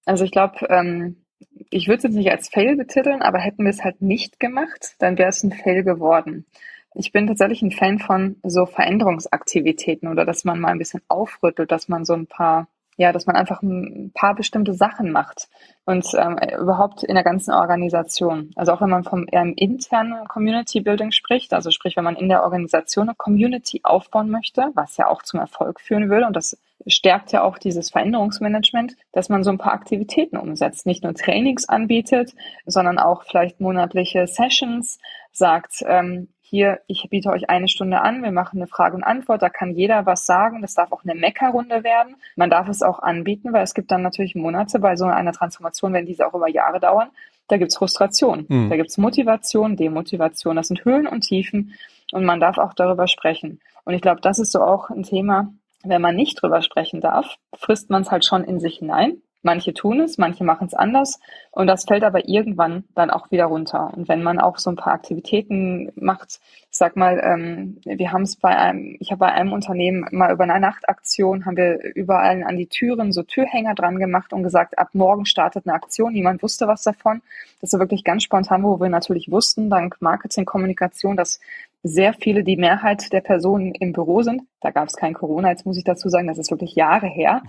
[0.04, 1.24] Also ich glaube, ähm,
[1.70, 4.96] ich würde es jetzt nicht als Fail betiteln, aber hätten wir es halt nicht gemacht,
[4.98, 6.46] dann wäre es ein Fail geworden.
[6.94, 11.72] Ich bin tatsächlich ein Fan von so Veränderungsaktivitäten oder dass man mal ein bisschen aufrüttelt,
[11.72, 15.48] dass man so ein paar ja, dass man einfach ein paar bestimmte Sachen macht
[15.84, 18.50] und ähm, überhaupt in der ganzen Organisation.
[18.54, 22.28] Also auch wenn man vom im internen Community Building spricht, also sprich, wenn man in
[22.28, 26.56] der Organisation eine Community aufbauen möchte, was ja auch zum Erfolg führen will und das
[26.86, 31.68] stärkt ja auch dieses Veränderungsmanagement, dass man so ein paar Aktivitäten umsetzt, nicht nur Trainings
[31.68, 32.34] anbietet,
[32.66, 34.98] sondern auch vielleicht monatliche Sessions,
[35.32, 39.42] sagt, ähm, hier, ich biete euch eine Stunde an, wir machen eine Frage und Antwort,
[39.42, 42.16] da kann jeder was sagen, das darf auch eine Meckerrunde werden.
[42.36, 45.92] Man darf es auch anbieten, weil es gibt dann natürlich Monate bei so einer Transformation,
[45.94, 47.08] wenn diese auch über Jahre dauern,
[47.48, 48.70] da gibt's Frustration, mhm.
[48.70, 51.74] da gibt's Motivation, Demotivation, das sind Höhen und Tiefen
[52.12, 53.60] und man darf auch darüber sprechen.
[53.84, 55.52] Und ich glaube, das ist so auch ein Thema,
[55.84, 59.22] wenn man nicht drüber sprechen darf, frisst man es halt schon in sich hinein.
[59.44, 61.20] Manche tun es, manche machen es anders
[61.50, 63.92] und das fällt aber irgendwann dann auch wieder runter.
[63.94, 68.22] Und wenn man auch so ein paar Aktivitäten macht, ich sag mal, ähm, wir haben
[68.22, 72.42] es bei einem, ich habe bei einem Unternehmen mal über eine Nachtaktion, haben wir überall
[72.42, 76.14] an die Türen so Türhänger dran gemacht und gesagt, ab morgen startet eine Aktion.
[76.14, 77.20] Niemand wusste was davon.
[77.60, 81.38] Das war wirklich ganz spontan, wo wir natürlich wussten, dank Marketing, Kommunikation, dass
[81.84, 84.42] sehr viele, die Mehrheit der Personen im Büro sind.
[84.60, 87.42] Da gab es kein Corona, jetzt muss ich dazu sagen, das ist wirklich Jahre her.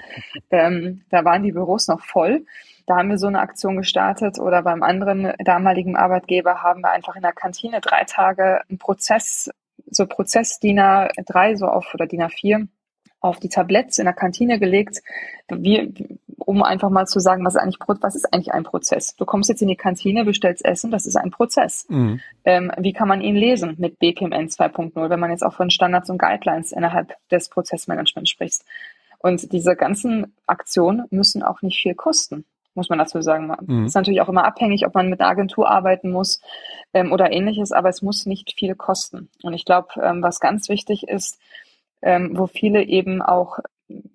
[0.51, 2.45] Ähm, da waren die Büros noch voll.
[2.85, 7.15] Da haben wir so eine Aktion gestartet oder beim anderen damaligen Arbeitgeber haben wir einfach
[7.15, 9.49] in der Kantine drei Tage einen Prozess,
[9.89, 12.67] so Prozessdiener drei so auf oder DIN A4
[13.25, 15.01] auf die Tabletts in der Kantine gelegt,
[15.49, 15.93] wie,
[16.37, 19.15] um einfach mal zu sagen, was ist eigentlich, was ist eigentlich ein Prozess?
[19.15, 21.85] Du kommst jetzt in die Kantine, bestellst Essen, das ist ein Prozess.
[21.89, 22.21] Mhm.
[22.43, 26.09] Ähm, wie kann man ihn lesen mit BPMN 2.0, wenn man jetzt auch von Standards
[26.09, 28.61] und Guidelines innerhalb des Prozessmanagements spricht?
[29.19, 32.45] Und diese ganzen Aktionen müssen auch nicht viel kosten
[32.77, 33.55] muss man dazu sagen.
[33.65, 33.85] Mhm.
[33.85, 36.41] Ist natürlich auch immer abhängig, ob man mit einer Agentur arbeiten muss
[36.93, 39.29] ähm, oder ähnliches, aber es muss nicht viel kosten.
[39.43, 41.39] Und ich glaube, ähm, was ganz wichtig ist,
[42.05, 43.59] ähm, wo viele eben auch,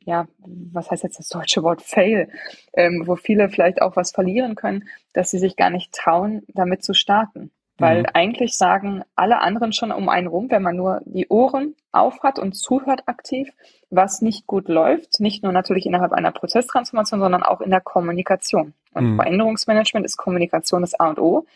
[0.04, 2.30] ja, was heißt jetzt das deutsche Wort fail,
[2.72, 6.82] ähm, wo viele vielleicht auch was verlieren können, dass sie sich gar nicht trauen, damit
[6.82, 7.50] zu starten.
[7.78, 8.06] Weil mhm.
[8.14, 12.52] eigentlich sagen alle anderen schon um einen rum, wenn man nur die Ohren aufhat und
[12.52, 13.48] zuhört aktiv,
[13.88, 18.74] was nicht gut läuft, nicht nur natürlich innerhalb einer Prozesstransformation, sondern auch in der Kommunikation.
[18.94, 19.16] Und mhm.
[19.16, 21.46] Veränderungsmanagement ist Kommunikation das A und O.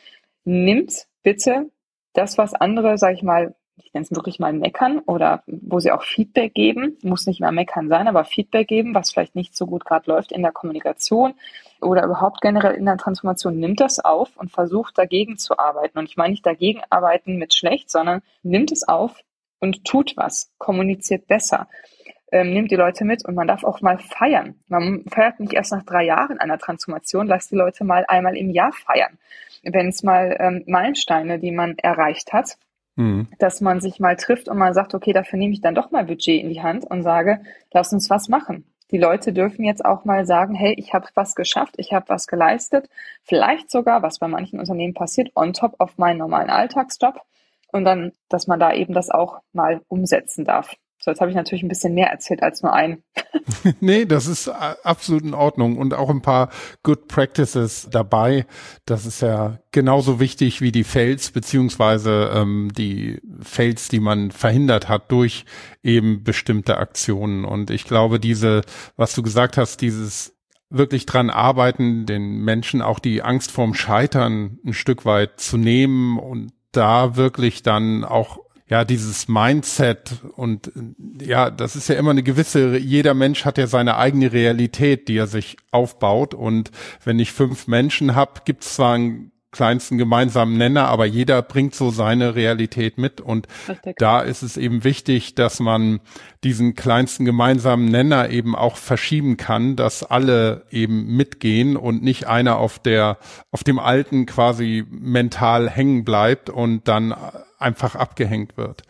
[0.44, 1.70] Nimmt bitte
[2.14, 5.90] das, was andere, sage ich mal, ich nenne es wirklich mal meckern oder wo sie
[5.90, 9.66] auch Feedback geben, muss nicht mehr meckern sein, aber Feedback geben, was vielleicht nicht so
[9.66, 11.34] gut gerade läuft in der Kommunikation
[11.80, 15.98] oder überhaupt generell in der Transformation, nimmt das auf und versucht dagegen zu arbeiten.
[15.98, 19.20] Und ich meine nicht dagegen arbeiten mit schlecht, sondern nimmt es auf
[19.60, 21.68] und tut was, kommuniziert besser,
[22.30, 24.54] ähm, nimmt die Leute mit und man darf auch mal feiern.
[24.68, 28.50] Man feiert nicht erst nach drei Jahren einer Transformation, lasst die Leute mal einmal im
[28.50, 29.18] Jahr feiern.
[29.62, 32.56] Wenn es mal ähm, Meilensteine, die man erreicht hat,
[32.96, 33.28] Mhm.
[33.38, 36.04] Dass man sich mal trifft und man sagt, okay, dafür nehme ich dann doch mal
[36.04, 37.40] Budget in die Hand und sage,
[37.72, 38.64] lass uns was machen.
[38.90, 42.26] Die Leute dürfen jetzt auch mal sagen, hey, ich habe was geschafft, ich habe was
[42.26, 42.88] geleistet,
[43.22, 47.20] vielleicht sogar, was bei manchen Unternehmen passiert, on top auf meinen normalen Alltagsjob
[47.72, 50.76] und dann, dass man da eben das auch mal umsetzen darf.
[51.04, 53.02] So, jetzt habe ich natürlich ein bisschen mehr erzählt als nur ein.
[53.80, 56.48] nee, das ist absolut in Ordnung und auch ein paar
[56.82, 58.46] Good Practices dabei.
[58.86, 64.88] Das ist ja genauso wichtig wie die Fails beziehungsweise ähm, die Fails, die man verhindert
[64.88, 65.44] hat durch
[65.82, 67.44] eben bestimmte Aktionen.
[67.44, 68.62] Und ich glaube, diese,
[68.96, 70.34] was du gesagt hast, dieses
[70.70, 76.18] wirklich dran arbeiten, den Menschen auch die Angst vorm Scheitern ein Stück weit zu nehmen
[76.18, 80.72] und da wirklich dann auch ja, dieses Mindset und
[81.20, 85.18] ja, das ist ja immer eine gewisse, jeder Mensch hat ja seine eigene Realität, die
[85.18, 86.70] er sich aufbaut und
[87.04, 91.74] wenn ich fünf Menschen habe, gibt es zwar einen kleinsten gemeinsamen Nenner, aber jeder bringt
[91.74, 93.96] so seine Realität mit und Richtig.
[93.98, 96.00] da ist es eben wichtig, dass man
[96.42, 102.56] diesen kleinsten gemeinsamen Nenner eben auch verschieben kann, dass alle eben mitgehen und nicht einer
[102.56, 103.18] auf der
[103.52, 107.14] auf dem alten quasi mental hängen bleibt und dann
[107.64, 108.82] einfach abgehängt wird.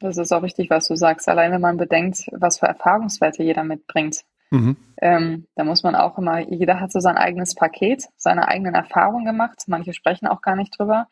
[0.00, 1.28] Das ist auch richtig, was du sagst.
[1.28, 4.22] Allein wenn man bedenkt, was für Erfahrungswerte jeder mitbringt.
[4.50, 4.76] Mhm.
[5.02, 9.26] Ähm, da muss man auch immer, jeder hat so sein eigenes Paket, seine eigenen Erfahrungen
[9.26, 9.64] gemacht.
[9.66, 11.08] Manche sprechen auch gar nicht drüber.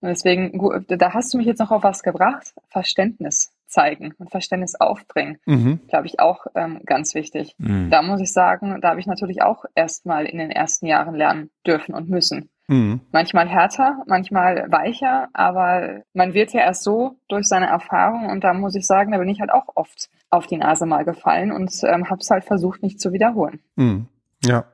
[0.00, 2.54] Und deswegen, da hast du mich jetzt noch auf was gebracht.
[2.68, 5.80] Verständnis zeigen und Verständnis aufbringen, mhm.
[5.88, 7.54] glaube ich auch ähm, ganz wichtig.
[7.58, 7.88] Mhm.
[7.90, 11.50] Da muss ich sagen, da habe ich natürlich auch erstmal in den ersten Jahren lernen
[11.66, 12.50] dürfen und müssen.
[12.70, 13.00] Mhm.
[13.10, 18.54] Manchmal härter, manchmal weicher, aber man wird ja erst so durch seine Erfahrung und da
[18.54, 21.72] muss ich sagen, da bin ich halt auch oft auf die Nase mal gefallen und
[21.82, 23.58] ähm, habe es halt versucht, nicht zu wiederholen.
[23.74, 24.06] Mhm.
[24.44, 24.66] Ja.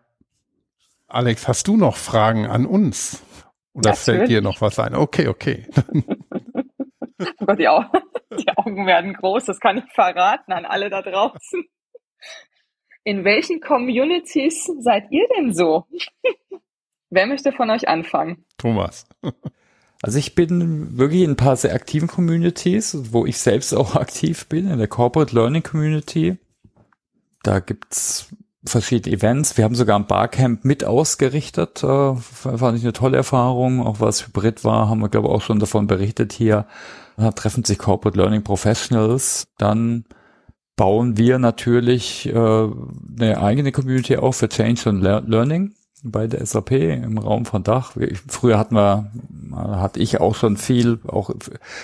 [1.08, 3.22] Alex, hast du noch Fragen an uns?
[3.72, 4.04] Oder Natürlich.
[4.04, 4.94] fällt dir noch was ein?
[4.94, 5.66] Okay, okay.
[5.98, 7.88] oh Gott, die, Augen,
[8.38, 11.64] die Augen werden groß, das kann ich verraten an alle da draußen.
[13.04, 15.86] In welchen Communities seid ihr denn so?
[17.10, 18.44] Wer möchte von euch anfangen?
[18.58, 19.06] Thomas.
[20.02, 24.46] Also ich bin wirklich in ein paar sehr aktiven Communities, wo ich selbst auch aktiv
[24.46, 26.36] bin, in der Corporate Learning Community.
[27.42, 28.28] Da gibt's
[28.64, 29.56] verschiedene Events.
[29.56, 31.82] Wir haben sogar ein Barcamp mit ausgerichtet.
[31.82, 33.84] Äh, fand ich eine tolle Erfahrung.
[33.84, 36.66] Auch was Hybrid war, haben wir, glaube ich, auch schon davon berichtet hier.
[37.16, 39.48] Da treffen sich Corporate Learning Professionals.
[39.56, 40.04] Dann
[40.76, 46.72] bauen wir natürlich äh, eine eigene Community auf für Change and Learning bei der SAP
[46.72, 47.94] im Raum von Dach.
[48.28, 49.10] Früher hatten wir,
[49.52, 51.30] hatte ich auch schon viel, auch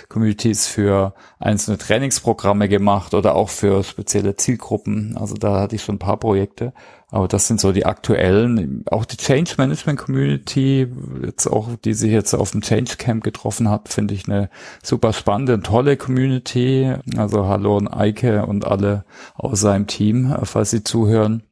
[0.08, 5.16] Communities für einzelne Trainingsprogramme gemacht oder auch für spezielle Zielgruppen.
[5.16, 6.72] Also da hatte ich schon ein paar Projekte.
[7.10, 10.88] Aber das sind so die aktuellen, auch die Change Management Community,
[11.22, 14.48] jetzt auch, die sich jetzt auf dem Change Camp getroffen hat, finde ich eine
[14.82, 16.94] super spannende und tolle Community.
[17.16, 19.04] Also hallo und Eike und alle
[19.34, 21.42] aus seinem Team, falls sie zuhören.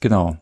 [0.00, 0.38] Genau.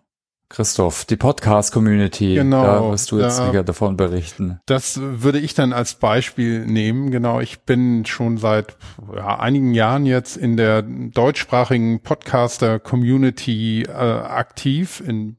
[0.49, 4.61] Christoph, die Podcast-Community, genau, da wirst du jetzt da, davon berichten.
[4.67, 7.11] Das würde ich dann als Beispiel nehmen.
[7.11, 8.77] Genau, ich bin schon seit
[9.15, 15.37] ja, einigen Jahren jetzt in der deutschsprachigen Podcaster-Community äh, aktiv in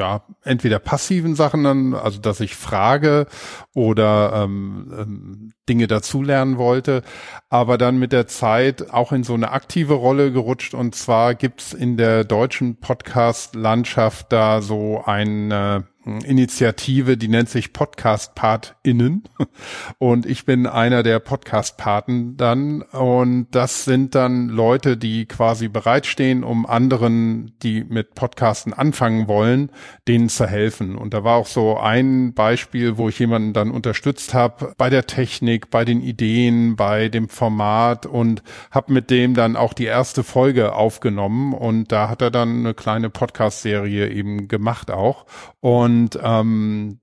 [0.00, 3.26] ja, entweder passiven Sachen dann, also dass ich frage
[3.74, 7.02] oder ähm, ähm, Dinge dazulernen wollte,
[7.50, 10.72] aber dann mit der Zeit auch in so eine aktive Rolle gerutscht.
[10.72, 17.74] Und zwar gibt's in der deutschen Podcast-Landschaft da so ein äh, Initiative, die nennt sich
[17.74, 19.24] Podcast PartInnen
[19.98, 22.80] und ich bin einer der Podcast Paten dann.
[22.80, 29.70] Und das sind dann Leute, die quasi bereitstehen, um anderen, die mit Podcasten anfangen wollen,
[30.08, 30.96] denen zu helfen.
[30.96, 35.06] Und da war auch so ein Beispiel, wo ich jemanden dann unterstützt habe bei der
[35.06, 40.24] Technik, bei den Ideen, bei dem Format und habe mit dem dann auch die erste
[40.24, 41.52] Folge aufgenommen.
[41.52, 45.26] Und da hat er dann eine kleine Podcast-Serie eben gemacht auch.
[45.60, 47.00] Und und ähm,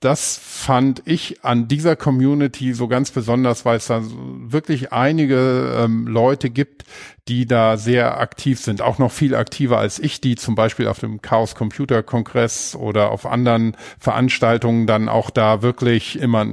[0.00, 6.06] das fand ich an dieser Community so ganz besonders, weil es da wirklich einige ähm,
[6.06, 6.84] Leute gibt,
[7.28, 11.00] die da sehr aktiv sind, auch noch viel aktiver als ich, die zum Beispiel auf
[11.00, 16.46] dem Chaos Computer Kongress oder auf anderen Veranstaltungen dann auch da wirklich immer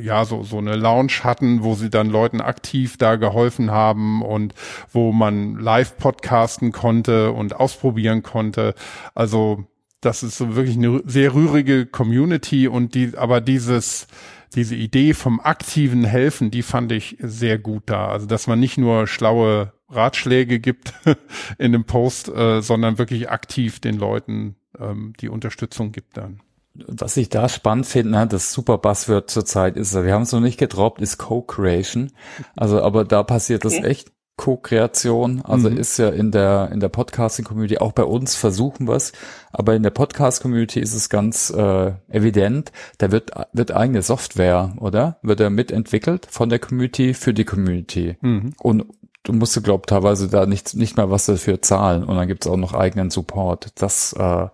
[0.00, 4.54] ja so so eine Lounge hatten, wo sie dann Leuten aktiv da geholfen haben und
[4.92, 8.76] wo man live podcasten konnte und ausprobieren konnte.
[9.16, 9.66] Also
[10.06, 14.06] das ist so wirklich eine sehr rührige Community und die, aber dieses,
[14.54, 18.08] diese Idee vom aktiven Helfen, die fand ich sehr gut da.
[18.08, 20.94] Also, dass man nicht nur schlaue Ratschläge gibt
[21.58, 26.40] in dem Post, äh, sondern wirklich aktiv den Leuten ähm, die Unterstützung gibt dann.
[26.74, 30.40] Was ich da spannend finde, ne, das super Buzzword zurzeit ist, wir haben es noch
[30.40, 32.12] nicht gedroppt, ist Co-Creation.
[32.54, 33.76] Also, aber da passiert okay.
[33.76, 35.78] das echt Co-Kreation, also mhm.
[35.78, 39.12] ist ja in der in der Podcasting-Community auch bei uns versuchen wir es,
[39.50, 45.18] aber in der Podcast-Community ist es ganz äh, evident, da wird wird eigene Software, oder
[45.22, 48.52] wird er mitentwickelt von der Community für die Community mhm.
[48.58, 48.84] und
[49.22, 52.58] du musst glaub teilweise da nicht nicht mehr was dafür zahlen und dann gibt's auch
[52.58, 53.72] noch eigenen Support.
[53.76, 54.48] Das äh,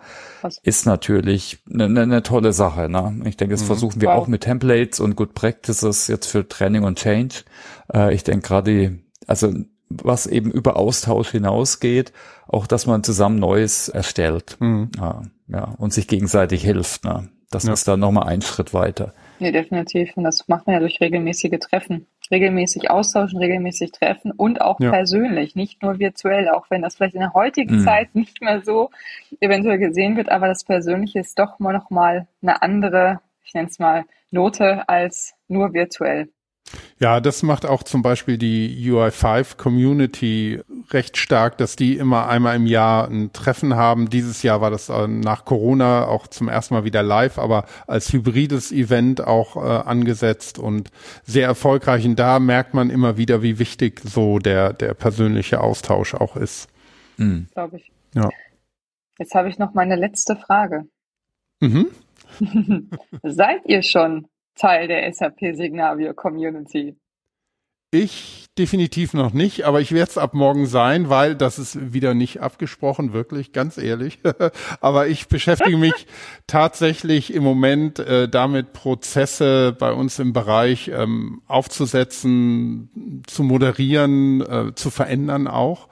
[0.62, 2.88] ist natürlich eine ne, ne tolle Sache.
[2.88, 3.20] Ne?
[3.24, 3.66] Ich denke, das mhm.
[3.66, 4.16] versuchen wir wow.
[4.16, 7.42] auch mit Templates und Good Practices jetzt für Training und Change.
[7.92, 9.52] Äh, ich denke gerade also
[10.02, 12.12] was eben über Austausch hinausgeht,
[12.46, 14.90] auch dass man zusammen Neues erstellt mhm.
[14.98, 17.04] ja, ja, und sich gegenseitig hilft.
[17.04, 17.28] Ne?
[17.52, 17.72] Das ja.
[17.72, 19.12] ist dann nochmal ein Schritt weiter.
[19.38, 20.16] Ja, definitiv.
[20.16, 22.06] Und das macht man ja durch regelmäßige Treffen.
[22.30, 24.90] Regelmäßig austauschen, regelmäßig treffen und auch ja.
[24.90, 27.84] persönlich, nicht nur virtuell, auch wenn das vielleicht in der heutigen mhm.
[27.84, 28.90] Zeit nicht mehr so
[29.40, 33.78] eventuell gesehen wird, aber das Persönliche ist doch mal nochmal eine andere, ich nenne es
[33.78, 36.30] mal, Note als nur virtuell.
[36.98, 40.60] Ja, das macht auch zum Beispiel die UI5 Community
[40.90, 44.08] recht stark, dass die immer einmal im Jahr ein Treffen haben.
[44.08, 48.12] Dieses Jahr war das äh, nach Corona auch zum ersten Mal wieder live, aber als
[48.12, 50.90] hybrides Event auch äh, angesetzt und
[51.24, 52.04] sehr erfolgreich.
[52.04, 56.68] Und da merkt man immer wieder, wie wichtig so der, der persönliche Austausch auch ist.
[57.16, 57.48] Mhm.
[57.52, 57.90] Glaube ich.
[58.14, 58.30] Ja.
[59.18, 60.86] Jetzt habe ich noch meine letzte Frage.
[61.60, 61.88] Mhm.
[63.22, 66.96] Seid ihr schon Teil der SAP Signavio Community?
[67.94, 72.14] Ich definitiv noch nicht, aber ich werde es ab morgen sein, weil das ist wieder
[72.14, 74.18] nicht abgesprochen, wirklich, ganz ehrlich.
[74.80, 76.06] aber ich beschäftige mich
[76.46, 84.74] tatsächlich im Moment äh, damit, Prozesse bei uns im Bereich ähm, aufzusetzen, zu moderieren, äh,
[84.74, 85.88] zu verändern auch.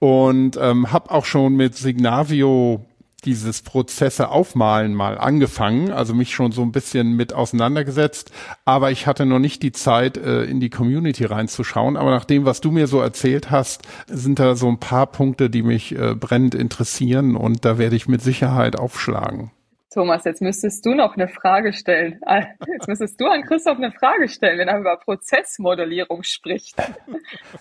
[0.00, 2.84] Und ähm, habe auch schon mit Signavio
[3.24, 8.32] dieses Prozesse aufmalen mal angefangen, also mich schon so ein bisschen mit auseinandergesetzt,
[8.64, 11.96] aber ich hatte noch nicht die Zeit, äh, in die Community reinzuschauen.
[11.96, 15.50] Aber nach dem, was du mir so erzählt hast, sind da so ein paar Punkte,
[15.50, 19.50] die mich äh, brennend interessieren und da werde ich mit Sicherheit aufschlagen.
[19.94, 22.20] Thomas, jetzt müsstest du noch eine Frage stellen.
[22.66, 26.74] Jetzt müsstest du an Christoph eine Frage stellen, wenn er über Prozessmodellierung spricht.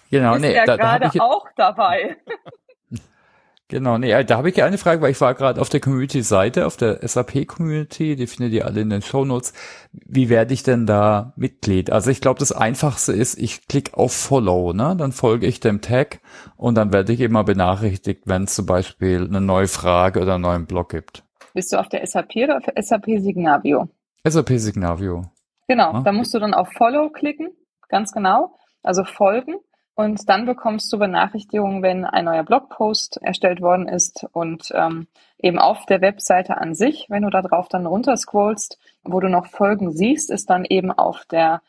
[0.10, 2.18] Genau, ist nee, er da, gerade da auch dabei.
[3.74, 6.78] Genau, nee, da habe ich eine Frage, weil ich war gerade auf der Community-Seite, auf
[6.78, 9.52] der SAP-Community, die findet ihr alle in den Show Notes.
[9.92, 11.92] Wie werde ich denn da Mitglied?
[11.92, 14.96] Also ich glaube, das Einfachste ist, ich klicke auf Follow, ne?
[14.96, 16.20] Dann folge ich dem Tag
[16.56, 20.44] und dann werde ich immer benachrichtigt, wenn es zum Beispiel eine neue Frage oder einen
[20.44, 21.24] neuen Blog gibt.
[21.56, 23.90] Bist du auf der SAP oder auf SAP Signavio?
[24.24, 25.32] SAP Signavio.
[25.68, 26.02] Genau, ja?
[26.02, 27.50] da musst du dann auf Follow klicken,
[27.90, 28.54] ganz genau,
[28.84, 29.56] also folgen.
[29.96, 35.60] Und dann bekommst du Benachrichtigungen, wenn ein neuer Blogpost erstellt worden ist und ähm, eben
[35.60, 39.92] auf der Webseite an sich, wenn du da drauf dann runterscrollst, wo du noch Folgen
[39.92, 41.62] siehst, ist dann eben auf der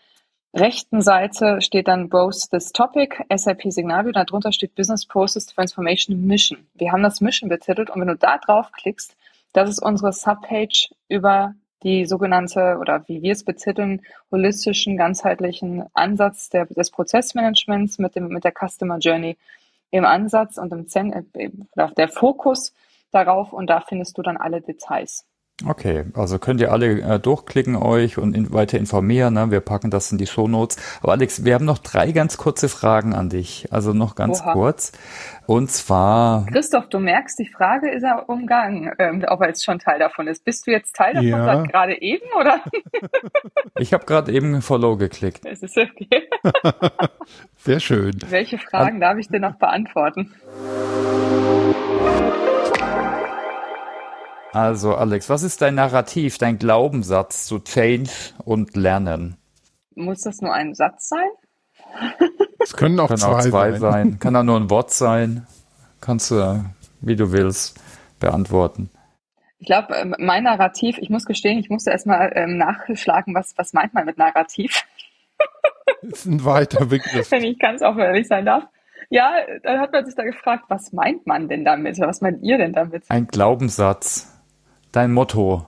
[0.54, 6.66] rechten Seite steht dann Browse this Topic, SAP Signavio, darunter steht Business Process Transformation Mission.
[6.74, 9.16] Wir haben das Mission betitelt und wenn du da drauf klickst,
[9.52, 11.54] das ist unsere Subpage über
[11.84, 18.28] die sogenannte oder wie wir es betiteln, holistischen, ganzheitlichen Ansatz der, des Prozessmanagements mit dem,
[18.28, 19.36] mit der Customer Journey
[19.90, 21.50] im Ansatz und im Zen, äh,
[21.96, 22.74] der Fokus
[23.12, 25.24] darauf und da findest du dann alle Details.
[25.64, 29.34] Okay, also könnt ihr alle äh, durchklicken euch und in, weiter informieren.
[29.34, 29.52] Ne?
[29.52, 30.78] Wir packen das in die Shownotes.
[31.00, 33.68] Aber Alex, wir haben noch drei ganz kurze Fragen an dich.
[33.70, 34.52] Also noch ganz Oha.
[34.52, 34.90] kurz.
[35.46, 36.46] Und zwar.
[36.46, 40.26] Christoph, du merkst, die Frage ist er umgangen, ähm, ob er jetzt schon Teil davon
[40.26, 40.44] ist.
[40.44, 41.62] Bist du jetzt Teil davon ja.
[41.62, 42.60] gerade eben oder?
[43.78, 45.46] ich habe gerade eben Follow geklickt.
[45.46, 46.28] Es ist okay.
[47.58, 48.16] Sehr schön.
[48.28, 50.34] Welche Fragen An darf ich dir noch beantworten?
[54.54, 58.10] Also Alex, was ist dein Narrativ, dein Glaubenssatz zu Change
[58.44, 59.36] und Lernen?
[59.96, 61.28] Muss das nur ein Satz sein?
[62.60, 63.80] Es können auch, Kann zwei, auch zwei sein.
[63.80, 64.18] sein.
[64.20, 65.44] Kann auch nur ein Wort sein.
[66.00, 66.64] Kannst du,
[67.00, 67.80] wie du willst,
[68.20, 68.90] beantworten.
[69.58, 73.72] Ich glaube, ähm, mein Narrativ, ich muss gestehen, ich musste erstmal ähm, nachschlagen, was, was
[73.72, 74.84] meint man mit Narrativ?
[76.02, 77.28] ist ein weiter Begriff.
[77.32, 78.62] Wenn ich ganz offen ehrlich sein darf.
[79.10, 79.32] Ja,
[79.64, 81.98] dann hat man sich da gefragt, was meint man denn damit?
[81.98, 83.04] Was meint ihr denn damit?
[83.08, 84.33] Ein Glaubenssatz.
[84.94, 85.66] Dein Motto.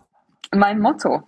[0.55, 1.23] Mein Motto.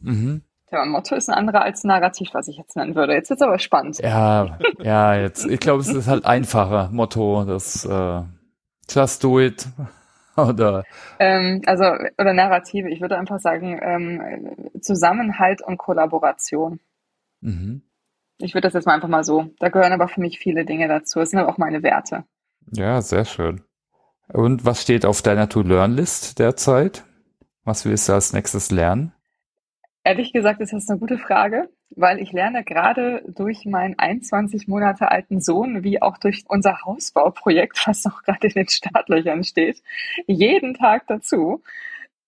[0.00, 0.42] Mhm.
[0.70, 3.12] Ja, Motto ist ein anderer als Narrativ, was ich jetzt nennen würde.
[3.12, 3.98] Jetzt wird's aber spannend.
[3.98, 8.22] Ja, ja, jetzt, ich glaube, es ist halt einfacher Motto, das äh,
[8.88, 9.66] Just do it.
[10.36, 10.84] Oder?
[11.18, 11.84] Ähm, also,
[12.16, 12.88] oder Narrative.
[12.88, 16.80] Ich würde einfach sagen, ähm, Zusammenhalt und Kollaboration.
[17.42, 17.82] Mhm.
[18.38, 19.50] Ich würde das jetzt mal einfach mal so.
[19.58, 21.18] Da gehören aber für mich viele Dinge dazu.
[21.18, 22.24] Das sind aber auch meine Werte.
[22.70, 23.60] Ja, sehr schön.
[24.32, 27.04] Und was steht auf deiner To-Learn-List derzeit?
[27.64, 29.12] Was willst du als nächstes lernen?
[30.04, 35.12] Ehrlich gesagt ist das eine gute Frage, weil ich lerne gerade durch meinen 21 Monate
[35.12, 39.80] alten Sohn, wie auch durch unser Hausbauprojekt, was noch gerade in den Startlöchern steht,
[40.26, 41.62] jeden Tag dazu.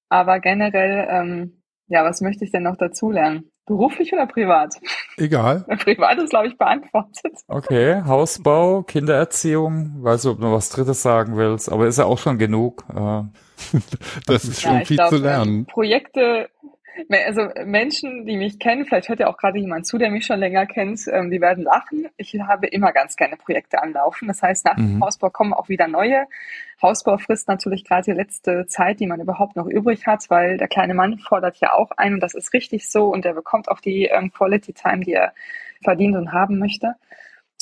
[0.09, 3.51] Aber generell, ähm, ja, was möchte ich denn noch dazu lernen?
[3.67, 4.75] Beruflich oder privat?
[5.17, 5.65] Egal.
[5.83, 7.41] Privat ist, glaube ich, beantwortet.
[7.49, 12.05] Okay, Hausbau, Kindererziehung, weiß nicht, ob du noch was Drittes sagen willst, aber ist ja
[12.05, 12.85] auch schon genug.
[12.95, 13.23] Äh,
[14.27, 15.59] das ist schon ja, viel glaub, zu lernen.
[15.59, 16.49] Ähm, Projekte
[17.11, 20.39] also Menschen, die mich kennen, vielleicht hört ja auch gerade jemand zu, der mich schon
[20.39, 22.09] länger kennt, ähm, die werden lachen.
[22.17, 24.29] Ich habe immer ganz gerne Projekte anlaufen.
[24.29, 25.05] Das heißt, nach dem mhm.
[25.05, 26.27] Hausbau kommen auch wieder neue.
[26.81, 30.69] Hausbau frisst natürlich gerade die letzte Zeit, die man überhaupt noch übrig hat, weil der
[30.69, 33.81] kleine Mann fordert ja auch ein und das ist richtig so und er bekommt auch
[33.81, 35.35] die ähm, Quality Time, die er
[35.83, 36.95] verdient und haben möchte.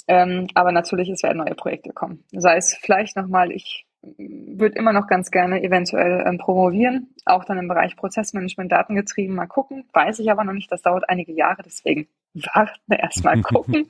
[0.08, 2.24] Ähm, aber natürlich, es werden neue Projekte kommen.
[2.32, 7.58] Sei es vielleicht nochmal, ich würde immer noch ganz gerne eventuell ähm, promovieren, auch dann
[7.58, 9.84] im Bereich Prozessmanagement datengetrieben mal gucken.
[9.92, 13.88] Weiß ich aber noch nicht, das dauert einige Jahre, deswegen warten erstmal gucken.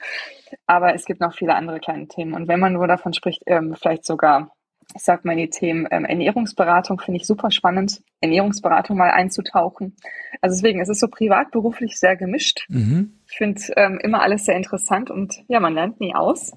[0.67, 2.35] aber es gibt noch viele andere kleine Themen.
[2.35, 4.53] Und wenn man nur davon spricht, ähm, vielleicht sogar,
[4.95, 9.97] ich sag mal die Themen ähm, Ernährungsberatung finde ich super spannend, Ernährungsberatung mal einzutauchen.
[10.43, 12.67] Also deswegen, es ist so privat, beruflich sehr gemischt.
[12.69, 13.19] Mhm.
[13.31, 16.53] Ich finde ähm, immer alles sehr interessant und ja, man lernt nie aus.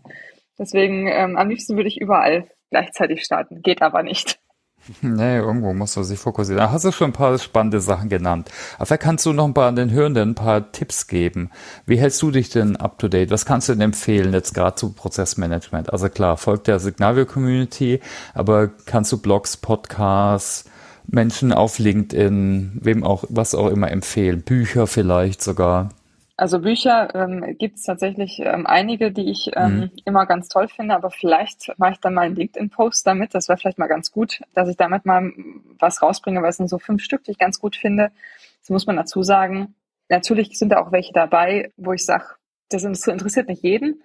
[0.58, 3.62] Deswegen ähm, am liebsten würde ich überall gleichzeitig starten.
[3.62, 4.40] Geht aber nicht.
[5.02, 6.60] Nee, irgendwo musst du sich fokussieren.
[6.60, 8.52] Da hast du schon ein paar spannende Sachen genannt.
[8.76, 11.50] Aber vielleicht kannst du noch ein paar an den Hörenden ein paar Tipps geben.
[11.88, 13.32] Wie hältst du dich denn up to date?
[13.32, 15.92] Was kannst du denn empfehlen jetzt gerade zu Prozessmanagement?
[15.92, 18.00] Also klar, folgt der Signavio Community,
[18.36, 20.66] aber kannst du Blogs, Podcasts,
[21.08, 24.44] Menschen auf LinkedIn, wem auch, was auch immer empfehlen?
[24.44, 25.90] Bücher vielleicht sogar?
[26.38, 29.92] Also Bücher ähm, gibt es tatsächlich ähm, einige, die ich ähm, mhm.
[30.04, 33.34] immer ganz toll finde, aber vielleicht mache ich dann mal einen LinkedIn-Post damit.
[33.34, 35.32] Das wäre vielleicht mal ganz gut, dass ich damit mal
[35.80, 38.12] was rausbringe, weil es sind so fünf Stück, die ich ganz gut finde.
[38.60, 39.76] Das muss man dazu sagen.
[40.10, 42.26] Natürlich sind da auch welche dabei, wo ich sage,
[42.70, 44.02] das interessiert nicht jeden.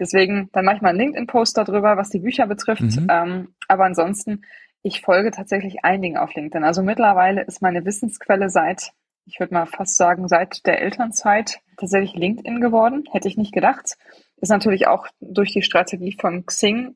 [0.00, 2.82] Deswegen, dann mache ich mal einen LinkedIn-Post darüber, was die Bücher betrifft.
[2.82, 3.06] Mhm.
[3.08, 4.42] Ähm, aber ansonsten,
[4.82, 6.64] ich folge tatsächlich einigen auf LinkedIn.
[6.64, 8.92] Also mittlerweile ist meine Wissensquelle seit
[9.28, 13.04] ich würde mal fast sagen, seit der Elternzeit tatsächlich LinkedIn geworden.
[13.12, 13.96] Hätte ich nicht gedacht.
[14.40, 16.94] Ist natürlich auch durch die Strategie von Xing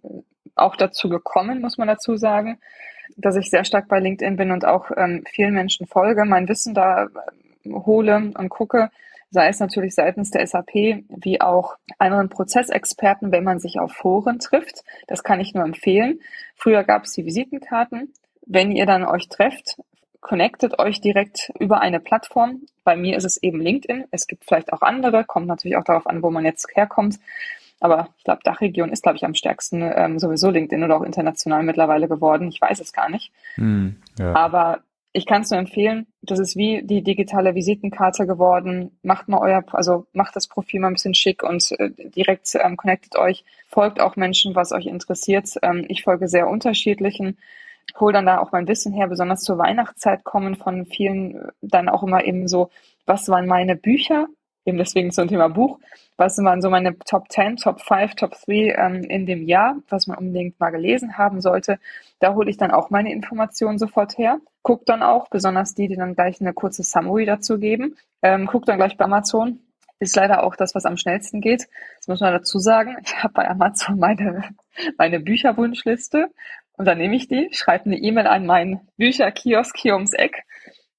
[0.54, 2.58] auch dazu gekommen, muss man dazu sagen,
[3.16, 6.74] dass ich sehr stark bei LinkedIn bin und auch ähm, vielen Menschen folge, mein Wissen
[6.74, 8.90] da äh, hole und gucke,
[9.30, 10.74] sei es natürlich seitens der SAP
[11.08, 14.84] wie auch anderen Prozessexperten, wenn man sich auf Foren trifft.
[15.06, 16.20] Das kann ich nur empfehlen.
[16.54, 18.12] Früher gab es die Visitenkarten.
[18.46, 19.78] Wenn ihr dann euch trefft,
[20.22, 22.62] connectet euch direkt über eine Plattform.
[22.84, 24.06] Bei mir ist es eben LinkedIn.
[24.10, 27.18] Es gibt vielleicht auch andere, kommt natürlich auch darauf an, wo man jetzt herkommt.
[27.80, 31.64] Aber ich glaube, Dachregion ist, glaube ich, am stärksten ähm, sowieso LinkedIn oder auch international
[31.64, 32.48] mittlerweile geworden.
[32.48, 33.32] Ich weiß es gar nicht.
[33.56, 34.34] Mm, ja.
[34.34, 36.06] Aber ich kann es nur empfehlen.
[36.22, 38.96] Das ist wie die digitale Visitenkarte geworden.
[39.02, 42.76] Macht mal euer, also macht das Profil mal ein bisschen schick und äh, direkt ähm,
[42.76, 43.44] connectet euch.
[43.66, 45.48] Folgt auch Menschen, was euch interessiert.
[45.62, 47.36] Ähm, ich folge sehr unterschiedlichen
[47.98, 52.02] hole dann da auch mein Wissen her, besonders zur Weihnachtszeit kommen von vielen dann auch
[52.02, 52.70] immer eben so,
[53.06, 54.28] was waren meine Bücher
[54.64, 55.78] eben deswegen zum Thema Buch.
[56.16, 60.06] Was waren so meine Top 10, Top 5, Top 3 ähm, in dem Jahr, was
[60.06, 61.78] man unbedingt mal gelesen haben sollte.
[62.20, 64.38] Da hole ich dann auch meine Informationen sofort her.
[64.62, 67.96] Guck dann auch, besonders die, die dann gleich eine kurze Summary dazu geben.
[68.22, 69.60] Ähm, guck dann gleich bei Amazon.
[69.98, 71.68] Ist leider auch das, was am schnellsten geht.
[71.98, 72.96] Das muss man dazu sagen.
[73.04, 74.44] Ich habe bei Amazon meine,
[74.98, 76.28] meine Bücherwunschliste
[76.76, 80.44] und dann nehme ich die, schreibe eine E-Mail an meinen Bücherkiosk hier ums Eck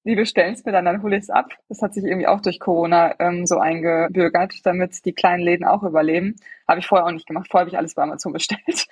[0.04, 1.50] die bestellen es mir dann, dann hole ich es ab.
[1.68, 5.82] Das hat sich irgendwie auch durch Corona ähm, so eingebürgert, damit die kleinen Läden auch
[5.82, 6.36] überleben.
[6.68, 7.48] Habe ich vorher auch nicht gemacht.
[7.50, 8.86] Vorher habe ich alles bei Amazon bestellt.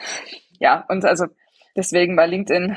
[0.58, 1.26] ja, und also
[1.76, 2.76] deswegen bei LinkedIn,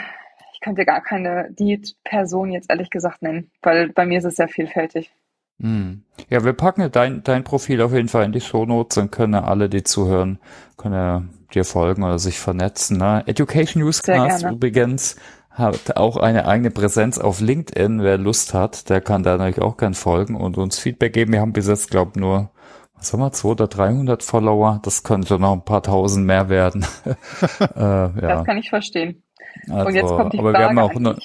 [0.54, 4.36] ich könnte gar keine die Person jetzt ehrlich gesagt nennen, weil bei mir ist es
[4.36, 5.14] sehr vielfältig.
[5.62, 6.04] Hm.
[6.30, 9.70] Ja, wir packen dein, dein Profil auf jeden Fall in die Shownotes, dann können alle,
[9.70, 10.40] die zuhören,
[10.76, 12.98] können dir folgen oder sich vernetzen.
[12.98, 13.24] Ne?
[13.26, 15.16] Education Newscast übrigens
[15.50, 18.04] hat auch eine eigene Präsenz auf LinkedIn.
[18.04, 21.32] Wer Lust hat, der kann da natürlich auch gern folgen und uns Feedback geben.
[21.32, 22.52] Wir haben bis jetzt, glaube nur,
[22.96, 24.80] was haben wir, 200 oder 300 Follower.
[24.84, 26.86] Das könnte noch ein paar tausend mehr werden.
[27.06, 28.12] äh, ja.
[28.12, 29.24] Das kann ich verstehen.
[29.70, 30.64] Also, und jetzt kommt die aber Frage.
[30.64, 31.18] Wir haben auch noch,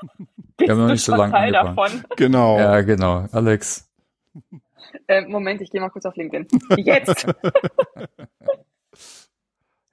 [0.58, 2.04] wir haben noch nicht so lange Teil davon?
[2.16, 2.58] Genau.
[2.58, 3.26] Ja, genau.
[3.30, 3.88] Alex.
[5.06, 6.48] Äh, Moment, ich gehe mal kurz auf LinkedIn.
[6.78, 7.26] Jetzt.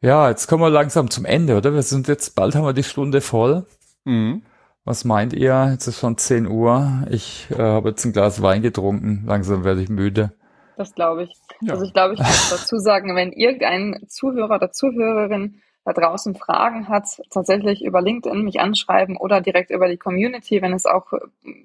[0.05, 1.73] Ja, jetzt kommen wir langsam zum Ende, oder?
[1.73, 3.65] Wir sind jetzt, bald haben wir die Stunde voll.
[4.03, 4.43] Mhm.
[4.83, 5.69] Was meint ihr?
[5.71, 7.07] Jetzt ist schon 10 Uhr.
[7.09, 9.23] Ich äh, habe jetzt ein Glas Wein getrunken.
[9.25, 10.31] Langsam werde ich müde.
[10.77, 11.31] Das glaube ich.
[11.61, 11.73] Ja.
[11.73, 16.87] Also ich glaube, ich muss dazu sagen, wenn irgendein Zuhörer oder Zuhörerin da draußen Fragen
[16.87, 21.13] hat, tatsächlich über LinkedIn mich anschreiben oder direkt über die Community, wenn es auch,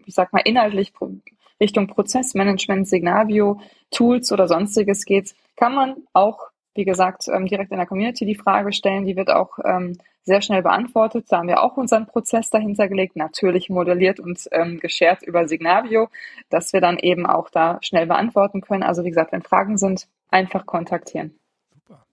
[0.07, 0.95] ich sag mal, inhaltlich
[1.61, 3.61] Richtung Prozessmanagement, Signavio,
[3.91, 6.50] Tools oder sonstiges geht, kann man auch
[6.81, 9.05] wie gesagt, ähm, direkt in der Community die Frage stellen.
[9.05, 11.27] Die wird auch ähm, sehr schnell beantwortet.
[11.29, 16.09] Da haben wir auch unseren Prozess dahinter gelegt, natürlich modelliert und ähm, geshared über Signavio,
[16.49, 18.83] dass wir dann eben auch da schnell beantworten können.
[18.83, 21.35] Also wie gesagt, wenn Fragen sind, einfach kontaktieren.
[21.75, 22.07] Super.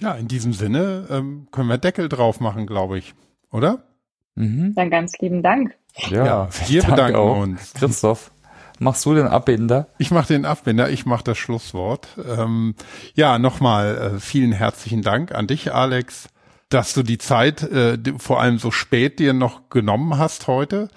[0.00, 3.14] Ja, in diesem Sinne ähm, können wir Deckel drauf machen, glaube ich,
[3.50, 3.84] oder?
[4.34, 4.74] Mhm.
[4.74, 5.74] Dann ganz lieben Dank.
[5.96, 7.40] Ja, ja wir bedanken auch.
[7.40, 7.72] uns.
[7.72, 8.30] Christoph.
[8.82, 9.88] Machst du den Abbinder?
[9.98, 12.08] Ich mache den Abbinder, ich mache das Schlusswort.
[12.26, 12.74] Ähm,
[13.14, 16.30] ja, nochmal äh, vielen herzlichen Dank an dich, Alex,
[16.70, 20.88] dass du die Zeit äh, vor allem so spät dir noch genommen hast heute.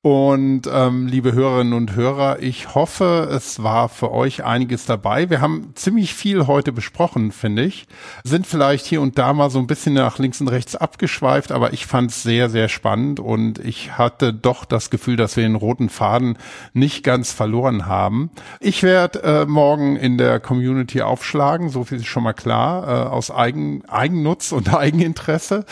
[0.00, 5.28] Und ähm, liebe Hörerinnen und Hörer, ich hoffe, es war für euch einiges dabei.
[5.28, 7.88] Wir haben ziemlich viel heute besprochen, finde ich.
[8.22, 11.72] Sind vielleicht hier und da mal so ein bisschen nach links und rechts abgeschweift, aber
[11.72, 15.56] ich fand es sehr, sehr spannend und ich hatte doch das Gefühl, dass wir den
[15.56, 16.38] roten Faden
[16.74, 18.30] nicht ganz verloren haben.
[18.60, 23.08] Ich werde äh, morgen in der Community aufschlagen, so viel ist schon mal klar, äh,
[23.08, 25.64] aus Eigen, Eigennutz und Eigeninteresse.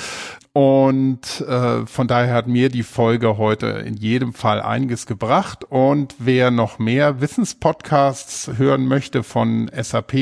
[0.57, 5.67] Und äh, von daher hat mir die Folge heute in jedem Fall einiges gebracht.
[5.69, 10.15] Und wer noch mehr Wissenspodcasts hören möchte von SAP,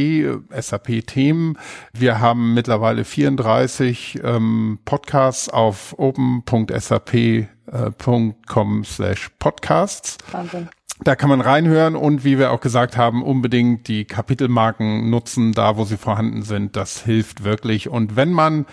[0.50, 1.56] SAP-Themen,
[1.92, 10.18] wir haben mittlerweile 34 ähm, Podcasts auf open.sap.com slash podcasts.
[10.32, 10.68] Wahnsinn.
[11.04, 15.76] Da kann man reinhören und wie wir auch gesagt haben, unbedingt die Kapitelmarken nutzen, da
[15.76, 16.74] wo sie vorhanden sind.
[16.74, 17.88] Das hilft wirklich.
[17.88, 18.66] Und wenn man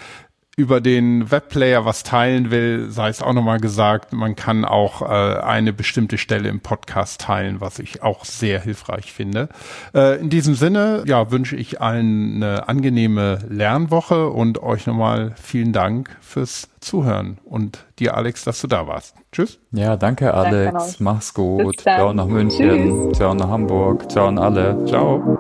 [0.57, 5.05] über den Webplayer was teilen will, sei es auch nochmal gesagt, man kann auch äh,
[5.39, 9.47] eine bestimmte Stelle im Podcast teilen, was ich auch sehr hilfreich finde.
[9.93, 15.71] Äh, in diesem Sinne, ja, wünsche ich allen eine angenehme Lernwoche und euch nochmal vielen
[15.71, 19.15] Dank fürs Zuhören und dir, Alex, dass du da warst.
[19.31, 19.59] Tschüss.
[19.71, 20.73] Ja, danke, Alex.
[20.73, 21.79] Danke Mach's gut.
[21.81, 23.07] Ciao nach München.
[23.07, 23.17] Tschüss.
[23.17, 24.11] Ciao nach Hamburg.
[24.11, 24.83] Ciao an alle.
[24.85, 25.37] Ciao.